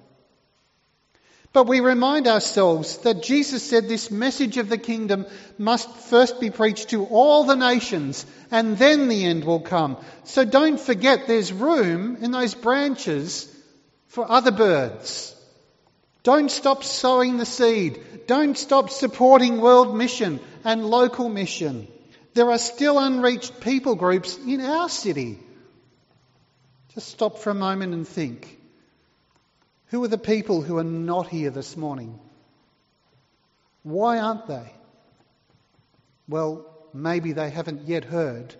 But 1.54 1.68
we 1.68 1.82
remind 1.82 2.28
ourselves 2.28 2.98
that 3.00 3.22
Jesus 3.22 3.62
said 3.62 3.88
this 3.88 4.10
message 4.10 4.58
of 4.58 4.70
the 4.70 4.78
kingdom 4.80 5.28
must 5.60 5.88
first 5.89 6.39
be 6.39 6.50
preached 6.50 6.89
to 6.89 7.06
all 7.06 7.44
the 7.44 7.56
nations, 7.56 8.26
and 8.50 8.76
then 8.76 9.08
the 9.08 9.24
end 9.24 9.46
will 9.46 9.60
come. 9.60 9.98
So 10.24 10.46
don't 10.46 10.80
forget 10.80 11.28
there's 11.28 11.54
room 11.54 12.18
in 12.22 12.32
those 12.32 12.56
branches 12.56 13.48
for 14.08 14.30
other 14.30 14.52
birds. 14.52 15.36
Don't 16.24 16.50
stop 16.50 16.84
sowing 16.84 17.38
the 17.38 17.46
seed. 17.46 18.02
Don't 18.26 18.58
stop 18.58 18.89
supporting 18.89 19.62
world 19.62 19.96
mission 19.96 20.39
and 20.63 20.86
local 20.86 21.30
mission. 21.30 21.88
There 22.34 22.50
are 22.50 22.58
still 22.58 22.98
unreached 22.98 23.60
people 23.62 23.94
groups 23.94 24.38
in 24.38 24.62
our 24.62 24.89
city. 24.89 25.38
Just 26.96 27.10
stop 27.10 27.38
for 27.38 27.52
a 27.52 27.56
moment 27.56 27.94
and 27.94 28.08
think. 28.08 28.60
Who 29.94 30.04
are 30.04 30.08
the 30.08 30.18
people 30.18 30.64
who 30.64 30.80
are 30.80 30.84
not 30.84 31.28
here 31.28 31.52
this 31.52 31.78
morning? 31.78 32.20
Why 33.84 34.18
aren't 34.18 34.48
they? 34.48 34.74
Well, 36.28 36.66
maybe 36.96 37.34
they 37.34 37.52
haven't 37.52 37.88
yet 37.88 38.04
heard 38.04 38.56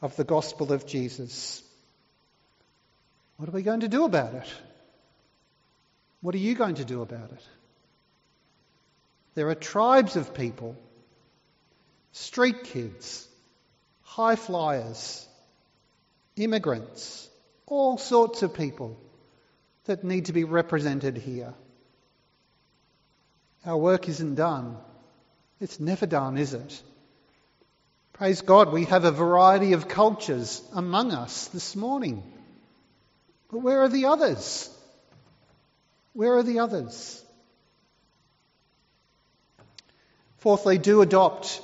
of 0.00 0.14
the 0.14 0.22
gospel 0.22 0.72
of 0.72 0.86
Jesus. 0.86 1.60
What 3.36 3.48
are 3.48 3.52
we 3.52 3.64
going 3.64 3.80
to 3.80 3.88
do 3.88 4.04
about 4.04 4.34
it? 4.34 4.48
What 6.20 6.36
are 6.36 6.44
you 6.46 6.54
going 6.54 6.76
to 6.76 6.84
do 6.84 7.02
about 7.02 7.32
it? 7.32 7.44
There 9.34 9.48
are 9.48 9.56
tribes 9.56 10.14
of 10.14 10.34
people 10.34 10.76
street 12.12 12.62
kids, 12.62 13.26
high 14.02 14.36
flyers, 14.36 15.26
immigrants, 16.36 17.28
all 17.66 17.98
sorts 17.98 18.44
of 18.44 18.54
people 18.54 19.00
that 19.84 20.04
need 20.04 20.26
to 20.26 20.32
be 20.32 20.44
represented 20.44 21.16
here. 21.16 21.54
Our 23.64 23.76
work 23.76 24.08
isn't 24.08 24.34
done. 24.34 24.76
It's 25.60 25.78
never 25.78 26.06
done, 26.06 26.38
is 26.38 26.54
it? 26.54 26.82
Praise 28.12 28.42
God, 28.42 28.72
we 28.72 28.84
have 28.84 29.04
a 29.04 29.10
variety 29.10 29.72
of 29.72 29.88
cultures 29.88 30.62
among 30.74 31.12
us 31.12 31.48
this 31.48 31.74
morning. 31.74 32.22
But 33.50 33.58
where 33.58 33.82
are 33.82 33.88
the 33.88 34.06
others? 34.06 34.70
Where 36.12 36.36
are 36.36 36.42
the 36.42 36.58
others? 36.60 37.24
Fourthly, 40.38 40.78
do 40.78 41.00
adopt 41.02 41.60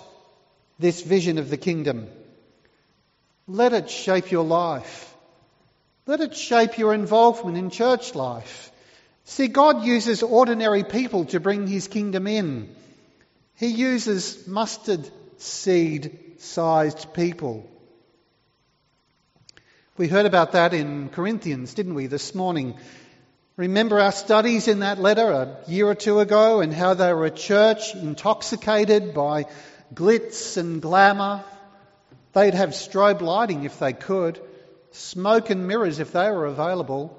this 0.78 1.02
vision 1.02 1.38
of 1.38 1.50
the 1.50 1.56
kingdom. 1.56 2.08
Let 3.46 3.72
it 3.72 3.90
shape 3.90 4.30
your 4.30 4.44
life. 4.44 5.12
Let 6.08 6.20
it 6.20 6.34
shape 6.34 6.78
your 6.78 6.94
involvement 6.94 7.58
in 7.58 7.68
church 7.68 8.14
life. 8.14 8.72
See, 9.24 9.46
God 9.46 9.84
uses 9.84 10.22
ordinary 10.22 10.82
people 10.82 11.26
to 11.26 11.38
bring 11.38 11.66
his 11.66 11.86
kingdom 11.86 12.26
in. 12.26 12.74
He 13.56 13.66
uses 13.66 14.48
mustard 14.48 15.06
seed 15.36 16.18
sized 16.38 17.12
people. 17.12 17.68
We 19.98 20.08
heard 20.08 20.24
about 20.24 20.52
that 20.52 20.72
in 20.72 21.10
Corinthians, 21.10 21.74
didn't 21.74 21.94
we, 21.94 22.06
this 22.06 22.34
morning? 22.34 22.78
Remember 23.58 24.00
our 24.00 24.12
studies 24.12 24.66
in 24.66 24.78
that 24.78 24.98
letter 24.98 25.30
a 25.30 25.58
year 25.70 25.88
or 25.88 25.94
two 25.94 26.20
ago 26.20 26.62
and 26.62 26.72
how 26.72 26.94
they 26.94 27.12
were 27.12 27.26
a 27.26 27.30
church 27.30 27.94
intoxicated 27.94 29.12
by 29.12 29.44
glitz 29.92 30.56
and 30.56 30.80
glamour. 30.80 31.44
They'd 32.32 32.54
have 32.54 32.70
strobe 32.70 33.20
lighting 33.20 33.64
if 33.64 33.78
they 33.78 33.92
could, 33.92 34.40
smoke 34.90 35.50
and 35.50 35.66
mirrors 35.66 35.98
if 35.98 36.12
they 36.12 36.30
were 36.30 36.46
available, 36.46 37.16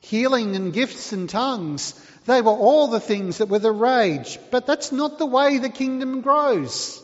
healing 0.00 0.56
and 0.56 0.72
gifts 0.72 1.12
and 1.12 1.28
tongues. 1.28 1.94
They 2.26 2.40
were 2.40 2.52
all 2.52 2.88
the 2.88 3.00
things 3.00 3.38
that 3.38 3.48
were 3.48 3.58
the 3.58 3.72
rage. 3.72 4.38
But 4.50 4.66
that's 4.66 4.92
not 4.92 5.18
the 5.18 5.26
way 5.26 5.58
the 5.58 5.68
kingdom 5.68 6.20
grows. 6.20 7.02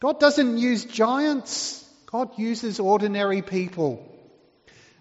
God 0.00 0.20
doesn't 0.20 0.58
use 0.58 0.84
giants, 0.84 1.82
God 2.06 2.38
uses 2.38 2.78
ordinary 2.78 3.42
people. 3.42 4.10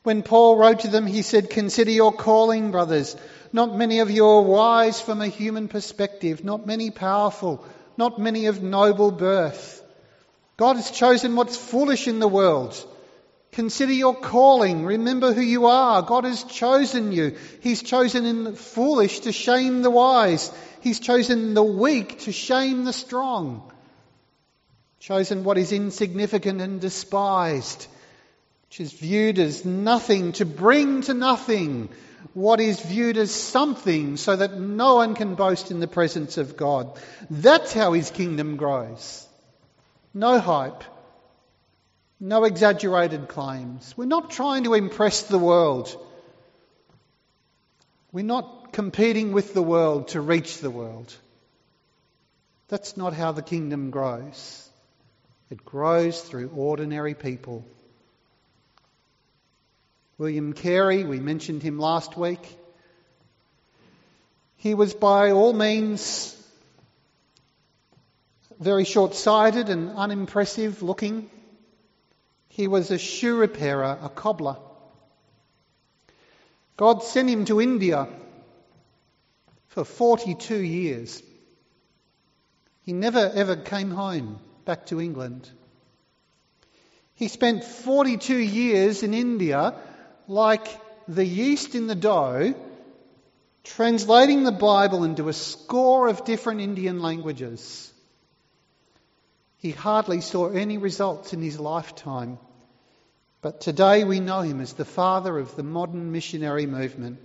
When 0.04 0.22
Paul 0.22 0.58
wrote 0.58 0.82
to 0.82 0.90
them, 0.90 1.08
he 1.08 1.22
said, 1.22 1.50
Consider 1.50 1.92
your 1.92 2.12
calling, 2.12 2.72
brothers. 2.72 3.16
Not 3.54 3.76
many 3.76 4.00
of 4.00 4.12
you 4.12 4.26
are 4.26 4.42
wise 4.42 5.00
from 5.00 5.22
a 5.22 5.28
human 5.28 5.68
perspective, 5.68 6.44
not 6.44 6.66
many 6.66 6.90
powerful, 6.90 7.64
not 7.98 8.20
many 8.20 8.48
of 8.48 8.64
noble 8.64 9.12
birth. 9.12 9.82
God 10.58 10.76
has 10.76 10.92
chosen 10.92 11.36
what's 11.36 11.56
foolish 11.56 12.08
in 12.08 12.20
the 12.20 12.28
world. 12.28 12.76
Consider 13.54 13.94
your 13.94 14.16
calling. 14.16 14.86
Remember 14.86 15.34
who 15.34 15.42
you 15.42 15.68
are. 15.68 16.02
God 16.02 16.26
has 16.26 16.44
chosen 16.44 17.12
you. 17.12 17.36
He's 17.62 17.82
chosen 17.82 18.44
the 18.44 18.54
foolish 18.54 19.22
to 19.22 19.32
shame 19.32 19.82
the 19.82 19.92
wise. 19.92 20.52
He's 20.82 21.00
chosen 21.00 21.54
the 21.54 21.64
weak 21.64 22.20
to 22.22 22.32
shame 22.32 22.84
the 22.84 22.94
strong. 22.94 23.72
Chosen 25.00 25.44
what 25.44 25.58
is 25.58 25.72
insignificant 25.72 26.62
and 26.62 26.82
despised 26.82 27.88
which 28.74 28.82
is 28.82 28.94
viewed 28.94 29.38
as 29.38 29.66
nothing, 29.66 30.32
to 30.32 30.46
bring 30.46 31.02
to 31.04 31.14
nothing 31.14 31.90
what 32.34 32.60
is 32.60 32.80
viewed 32.80 33.18
as 33.18 33.30
something 33.30 34.18
so 34.18 34.36
that 34.36 34.60
no 34.60 34.96
one 34.96 35.14
can 35.14 35.36
boast 35.36 35.70
in 35.70 35.80
the 35.80 35.88
presence 35.88 36.40
of 36.40 36.58
God. 36.58 37.00
That's 37.30 37.72
how 37.72 37.94
his 37.94 38.10
kingdom 38.10 38.56
grows. 38.56 39.28
No 40.12 40.40
hype. 40.40 40.84
No 42.26 42.46
exaggerated 42.46 43.28
claims. 43.28 43.96
We're 43.98 44.06
not 44.06 44.32
trying 44.32 44.64
to 44.64 44.76
impress 44.76 45.24
the 45.24 45.38
world. 45.38 45.94
We're 48.14 48.24
not 48.24 48.72
competing 48.72 49.34
with 49.34 49.54
the 49.54 49.62
world 49.62 50.08
to 50.10 50.22
reach 50.22 50.60
the 50.60 50.70
world. 50.70 51.14
That's 52.70 52.96
not 52.96 53.14
how 53.14 53.34
the 53.34 53.42
kingdom 53.42 53.90
grows. 53.90 54.70
It 55.50 55.66
grows 55.66 56.22
through 56.22 56.52
ordinary 56.56 57.14
people. 57.14 57.66
William 60.18 60.54
Carey, 60.54 61.04
we 61.04 61.20
mentioned 61.20 61.62
him 61.62 61.78
last 61.78 62.16
week. 62.16 62.58
He 64.56 64.76
was 64.76 64.94
by 64.94 65.32
all 65.32 65.52
means 65.52 66.42
very 68.62 68.86
short 68.86 69.14
sighted 69.14 69.68
and 69.68 69.90
unimpressive 69.90 70.82
looking. 70.82 71.30
He 72.54 72.68
was 72.68 72.92
a 72.92 73.00
shoe 73.00 73.36
repairer, 73.36 73.98
a 74.00 74.10
cobbler. 74.10 74.58
God 76.78 77.02
sent 77.02 77.28
him 77.28 77.46
to 77.46 77.60
India 77.60 78.08
for 79.70 79.84
42 79.84 80.58
years. 80.62 81.24
He 82.84 82.94
never 82.94 83.32
ever 83.34 83.56
came 83.56 83.90
home 83.90 84.40
back 84.66 84.86
to 84.88 85.02
England. 85.02 85.50
He 87.16 87.28
spent 87.28 87.64
42 87.64 88.38
years 88.38 89.02
in 89.02 89.16
India 89.16 89.74
like 90.28 90.68
the 91.08 91.26
yeast 91.26 91.74
in 91.74 91.88
the 91.88 91.96
dough, 91.96 92.54
translating 93.64 94.44
the 94.44 94.52
Bible 94.52 95.04
into 95.04 95.28
a 95.28 95.34
score 95.34 96.08
of 96.08 96.24
different 96.24 96.62
Indian 96.62 97.02
languages. 97.02 97.93
He 99.64 99.72
hardly 99.72 100.22
saw 100.22 100.50
any 100.50 100.78
results 100.78 101.34
in 101.34 101.42
his 101.42 101.60
lifetime, 101.60 102.38
but 103.42 103.62
today 103.62 104.04
we 104.04 104.20
know 104.20 104.42
him 104.42 104.62
as 104.62 104.74
the 104.74 104.86
father 104.86 105.40
of 105.40 105.56
the 105.56 105.64
modern 105.64 106.12
missionary 106.12 106.68
movement. 106.68 107.18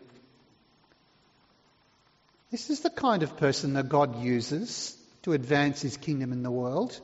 This 2.51 2.71
is 2.71 2.81
the 2.81 2.91
kind 2.91 3.23
of 3.23 3.37
person 3.37 3.75
that 3.75 3.91
God 3.91 4.23
uses 4.23 4.97
to 5.25 5.33
advance 5.33 5.83
his 5.83 5.97
kingdom 5.97 6.33
in 6.33 6.45
the 6.45 6.51
world. 6.51 6.99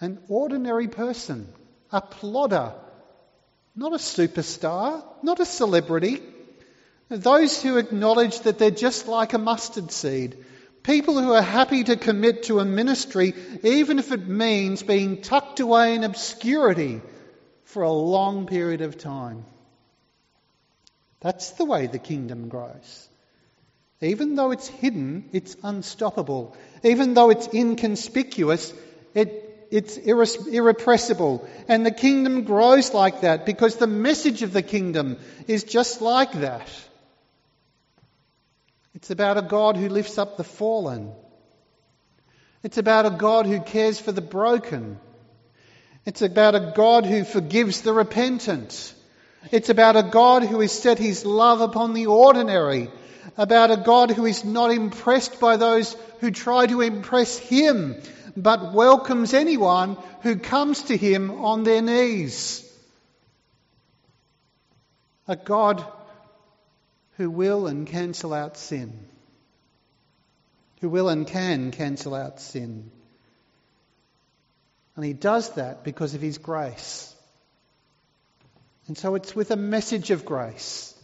An 0.00 0.18
ordinary 0.28 0.88
person, 0.88 1.46
a 1.90 2.00
plodder 2.00 2.74
not 3.76 3.92
a 3.92 3.98
superstar, 3.98 5.04
not 5.22 5.38
a 5.38 5.44
celebrity. 5.44 6.22
Those 7.08 7.62
who 7.62 7.76
acknowledge 7.76 8.40
that 8.40 8.58
they're 8.58 8.70
just 8.70 9.06
like 9.06 9.34
a 9.34 9.38
mustard 9.38 9.92
seed. 9.92 10.44
People 10.86 11.20
who 11.20 11.32
are 11.32 11.42
happy 11.42 11.82
to 11.82 11.96
commit 11.96 12.44
to 12.44 12.60
a 12.60 12.64
ministry, 12.64 13.34
even 13.64 13.98
if 13.98 14.12
it 14.12 14.28
means 14.28 14.84
being 14.84 15.20
tucked 15.20 15.58
away 15.58 15.96
in 15.96 16.04
obscurity 16.04 17.00
for 17.64 17.82
a 17.82 17.90
long 17.90 18.46
period 18.46 18.82
of 18.82 18.96
time. 18.96 19.44
That's 21.18 21.50
the 21.50 21.64
way 21.64 21.88
the 21.88 21.98
kingdom 21.98 22.48
grows. 22.48 23.08
Even 24.00 24.36
though 24.36 24.52
it's 24.52 24.68
hidden, 24.68 25.28
it's 25.32 25.56
unstoppable. 25.64 26.56
Even 26.84 27.14
though 27.14 27.30
it's 27.30 27.52
inconspicuous, 27.52 28.72
it 29.12 29.42
it's 29.72 29.96
irrepressible. 29.96 31.48
And 31.66 31.84
the 31.84 31.90
kingdom 31.90 32.44
grows 32.44 32.94
like 32.94 33.22
that 33.22 33.44
because 33.44 33.74
the 33.74 33.88
message 33.88 34.42
of 34.42 34.52
the 34.52 34.62
kingdom 34.62 35.18
is 35.48 35.64
just 35.64 36.00
like 36.00 36.30
that. 36.34 36.68
It's 38.96 39.10
about 39.10 39.36
a 39.36 39.42
God 39.42 39.76
who 39.76 39.90
lifts 39.90 40.16
up 40.16 40.38
the 40.38 40.42
fallen. 40.42 41.12
It's 42.62 42.78
about 42.78 43.04
a 43.04 43.10
God 43.10 43.44
who 43.44 43.60
cares 43.60 44.00
for 44.00 44.10
the 44.10 44.22
broken. 44.22 44.98
It's 46.06 46.22
about 46.22 46.54
a 46.54 46.72
God 46.74 47.04
who 47.04 47.22
forgives 47.22 47.82
the 47.82 47.92
repentant. 47.92 48.94
It's 49.52 49.68
about 49.68 49.96
a 49.96 50.02
God 50.02 50.44
who 50.44 50.60
has 50.60 50.72
set 50.72 50.98
his 50.98 51.26
love 51.26 51.60
upon 51.60 51.92
the 51.92 52.06
ordinary. 52.06 52.90
About 53.36 53.70
a 53.70 53.76
God 53.76 54.12
who 54.12 54.24
is 54.24 54.46
not 54.46 54.70
impressed 54.70 55.40
by 55.40 55.58
those 55.58 55.94
who 56.20 56.30
try 56.30 56.64
to 56.66 56.80
impress 56.80 57.36
him, 57.36 58.00
but 58.34 58.72
welcomes 58.72 59.34
anyone 59.34 59.98
who 60.22 60.36
comes 60.36 60.84
to 60.84 60.96
him 60.96 61.44
on 61.44 61.64
their 61.64 61.82
knees. 61.82 62.66
A 65.28 65.36
God 65.36 65.84
who 67.16 67.30
will 67.30 67.66
and 67.66 67.86
cancel 67.86 68.34
out 68.34 68.56
sin. 68.56 68.92
Who 70.80 70.88
will 70.88 71.08
and 71.08 71.26
can 71.26 71.70
cancel 71.70 72.14
out 72.14 72.40
sin. 72.40 72.90
And 74.94 75.04
he 75.04 75.12
does 75.12 75.54
that 75.54 75.84
because 75.84 76.14
of 76.14 76.20
his 76.20 76.38
grace. 76.38 77.14
And 78.86 78.96
so 78.96 79.14
it's 79.14 79.34
with 79.34 79.50
a 79.50 79.56
message 79.56 80.10
of 80.10 80.24
grace 80.24 80.94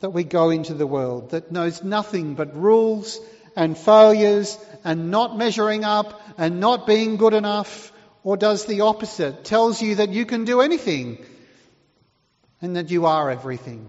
that 0.00 0.10
we 0.10 0.24
go 0.24 0.50
into 0.50 0.74
the 0.74 0.86
world 0.86 1.30
that 1.30 1.50
knows 1.50 1.82
nothing 1.82 2.34
but 2.34 2.56
rules 2.56 3.18
and 3.56 3.76
failures 3.76 4.58
and 4.84 5.10
not 5.10 5.36
measuring 5.36 5.84
up 5.84 6.20
and 6.36 6.60
not 6.60 6.86
being 6.86 7.16
good 7.16 7.34
enough, 7.34 7.92
or 8.22 8.36
does 8.36 8.66
the 8.66 8.82
opposite, 8.82 9.44
tells 9.44 9.80
you 9.80 9.96
that 9.96 10.10
you 10.10 10.26
can 10.26 10.44
do 10.44 10.60
anything 10.60 11.24
and 12.60 12.76
that 12.76 12.90
you 12.90 13.06
are 13.06 13.30
everything. 13.30 13.88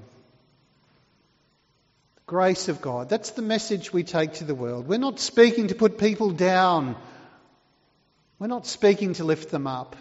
Grace 2.28 2.70
of 2.70 2.82
God. 2.82 3.08
That's 3.08 3.32
the 3.32 3.42
message 3.44 3.94
we 3.94 4.04
take 4.04 4.34
to 4.36 4.46
the 4.46 4.56
world. 4.56 4.88
We're 4.88 4.98
not 4.98 5.20
speaking 5.20 5.68
to 5.68 5.76
put 5.76 6.00
people 6.00 6.32
down. 6.32 6.96
We're 8.40 8.48
not 8.48 8.66
speaking 8.66 9.14
to 9.14 9.24
lift 9.24 9.52
them 9.52 9.68
up. 9.68 9.96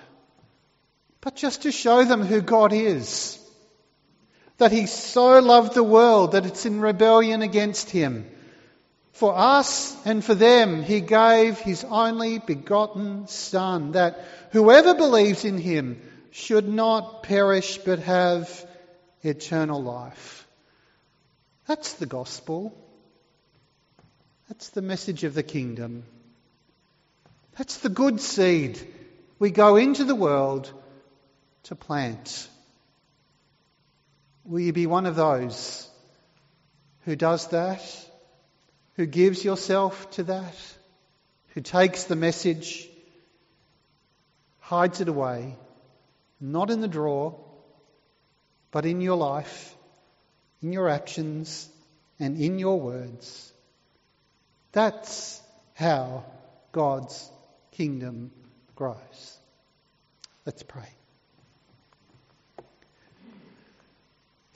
but 1.25 1.37
just 1.37 1.63
to 1.63 1.73
show 1.73 2.05
them 2.05 2.23
who 2.23 2.43
God 2.43 2.75
is. 2.75 3.41
That 4.59 4.73
He 4.73 4.87
so 4.87 5.41
loved 5.41 5.75
the 5.75 5.83
world 5.83 6.33
that 6.33 6.45
it's 6.45 6.67
in 6.67 6.81
rebellion 6.81 7.41
against 7.41 7.89
Him. 7.89 8.31
For 9.13 9.35
us 9.35 9.97
and 10.05 10.23
for 10.23 10.35
them, 10.35 10.83
He 10.83 11.01
gave 11.01 11.59
His 11.59 11.83
only 11.83 12.41
begotten 12.41 13.27
Son, 13.27 13.93
that 13.93 14.23
whoever 14.51 14.95
believes 14.95 15.47
in 15.47 15.57
Him 15.57 16.03
should 16.31 16.69
not 16.69 17.23
perish 17.23 17.79
but 17.79 18.01
have 18.01 18.67
eternal 19.23 19.83
life. 19.83 20.44
That's 21.67 21.95
the 21.95 22.07
gospel. 22.07 22.77
That's 24.49 24.71
the 24.71 24.83
message 24.83 25.25
of 25.25 25.35
the 25.35 25.43
kingdom. 25.43 26.05
That's 27.57 27.79
the 27.79 27.89
good 27.89 28.21
seed 28.21 28.79
we 29.39 29.51
go 29.51 29.77
into 29.77 30.05
the 30.05 30.15
world 30.15 30.73
to 31.65 31.75
plant. 31.75 32.49
Will 34.45 34.61
you 34.61 34.73
be 34.73 34.87
one 34.87 35.07
of 35.07 35.17
those 35.17 35.89
who 37.05 37.17
does 37.17 37.49
that, 37.49 37.83
who 38.95 39.07
gives 39.07 39.45
yourself 39.45 40.11
to 40.13 40.25
that, 40.25 40.57
who 41.49 41.61
takes 41.61 42.05
the 42.05 42.17
message, 42.17 42.89
hides 44.61 45.01
it 45.01 45.09
away, 45.09 45.57
not 46.41 46.71
in 46.71 46.81
the 46.81 46.89
drawer, 46.89 47.39
but 48.71 48.87
in 48.87 49.01
your 49.01 49.17
life, 49.17 49.75
in 50.65 50.73
your 50.73 50.89
actions, 50.89 51.69
and 52.19 52.41
in 52.41 52.59
your 52.59 52.81
words. 52.81 53.53
That's 54.73 55.43
how 55.75 56.25
God's 56.73 57.31
kingdom 57.73 58.31
grows. 58.75 59.39
Let's 60.47 60.63
pray. 60.63 60.89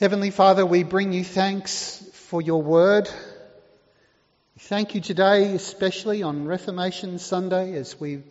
Heavenly 0.00 0.30
Father, 0.30 0.64
we 0.64 0.82
bring 0.82 1.12
you 1.12 1.24
thanks 1.24 2.02
for 2.14 2.40
your 2.40 2.62
word. 2.62 3.10
Thank 4.60 4.94
you 4.94 5.02
today, 5.02 5.52
especially 5.52 6.22
on 6.22 6.46
Reformation 6.46 7.18
Sunday, 7.18 7.74
as 7.74 8.00
we 8.00 8.22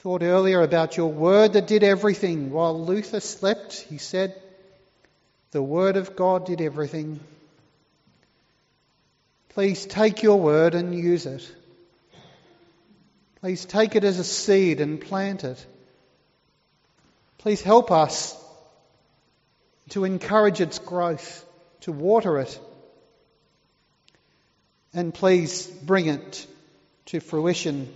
thought 0.00 0.24
earlier 0.24 0.60
about 0.60 0.96
your 0.96 1.12
word 1.12 1.52
that 1.52 1.68
did 1.68 1.84
everything. 1.84 2.50
While 2.50 2.84
Luther 2.84 3.20
slept, 3.20 3.74
he 3.88 3.98
said, 3.98 4.34
the 5.54 5.62
word 5.62 5.96
of 5.96 6.16
God 6.16 6.46
did 6.46 6.60
everything. 6.60 7.20
Please 9.50 9.86
take 9.86 10.24
your 10.24 10.40
word 10.40 10.74
and 10.74 10.92
use 10.92 11.26
it. 11.26 11.48
Please 13.36 13.64
take 13.64 13.94
it 13.94 14.02
as 14.02 14.18
a 14.18 14.24
seed 14.24 14.80
and 14.80 15.00
plant 15.00 15.44
it. 15.44 15.64
Please 17.38 17.62
help 17.62 17.92
us 17.92 18.36
to 19.90 20.02
encourage 20.02 20.60
its 20.60 20.80
growth, 20.80 21.46
to 21.82 21.92
water 21.92 22.40
it, 22.40 22.58
and 24.92 25.14
please 25.14 25.68
bring 25.68 26.06
it 26.06 26.48
to 27.06 27.20
fruition 27.20 27.94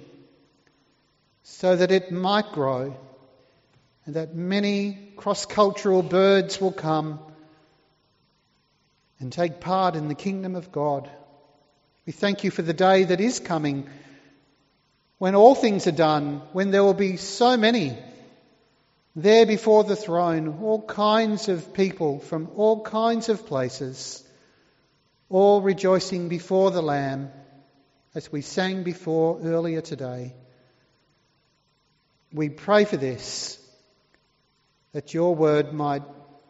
so 1.42 1.74
that 1.74 1.90
it 1.90 2.12
might 2.12 2.52
grow 2.52 2.96
and 4.06 4.14
that 4.14 4.36
many 4.36 5.10
cross 5.16 5.44
cultural 5.44 6.04
birds 6.04 6.60
will 6.60 6.70
come 6.70 7.18
and 9.20 9.32
take 9.32 9.60
part 9.60 9.96
in 9.96 10.08
the 10.08 10.14
kingdom 10.14 10.54
of 10.54 10.72
God. 10.72 11.10
We 12.06 12.12
thank 12.12 12.44
you 12.44 12.50
for 12.50 12.62
the 12.62 12.72
day 12.72 13.04
that 13.04 13.20
is 13.20 13.40
coming 13.40 13.88
when 15.18 15.34
all 15.34 15.54
things 15.54 15.86
are 15.86 15.92
done, 15.92 16.42
when 16.52 16.70
there 16.70 16.84
will 16.84 16.94
be 16.94 17.16
so 17.16 17.56
many 17.56 17.96
there 19.16 19.46
before 19.46 19.82
the 19.82 19.96
throne, 19.96 20.60
all 20.62 20.80
kinds 20.80 21.48
of 21.48 21.74
people 21.74 22.20
from 22.20 22.48
all 22.54 22.84
kinds 22.84 23.28
of 23.28 23.46
places, 23.46 24.22
all 25.28 25.60
rejoicing 25.60 26.28
before 26.28 26.70
the 26.70 26.82
Lamb, 26.82 27.30
as 28.14 28.30
we 28.30 28.42
sang 28.42 28.84
before 28.84 29.40
earlier 29.42 29.80
today. 29.80 30.34
We 32.32 32.48
pray 32.48 32.84
for 32.84 32.96
this, 32.96 33.58
that 34.92 35.14
your 35.14 35.34
word 35.34 35.72
might 35.72 36.02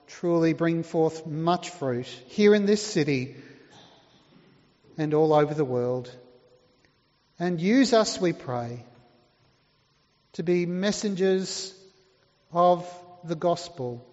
truly 0.09 0.53
bring 0.53 0.83
forth 0.83 1.27
much 1.27 1.71
fruit 1.71 2.07
here 2.29 2.55
in 2.55 2.67
this 2.67 2.85
city 2.85 3.37
and 4.97 5.15
all 5.15 5.33
over 5.33 5.55
the 5.55 5.65
world. 5.65 6.11
And 7.39 7.61
use 7.61 7.93
us, 7.93 8.21
we 8.21 8.33
pray, 8.33 8.85
to 10.33 10.43
be 10.43 10.67
messengers 10.67 11.73
of 12.53 12.89
the 13.25 13.37
gospel, 13.37 14.05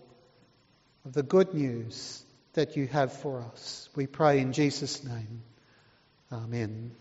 of 1.05 1.13
the 1.13 1.23
good 1.23 1.53
news 1.53 2.23
that 2.53 2.77
you 2.77 2.87
have 2.87 3.13
for 3.13 3.41
us. 3.41 3.89
We 3.95 4.07
pray 4.07 4.39
in 4.39 4.53
Jesus' 4.53 5.03
name. 5.03 5.41
Amen. 6.31 6.91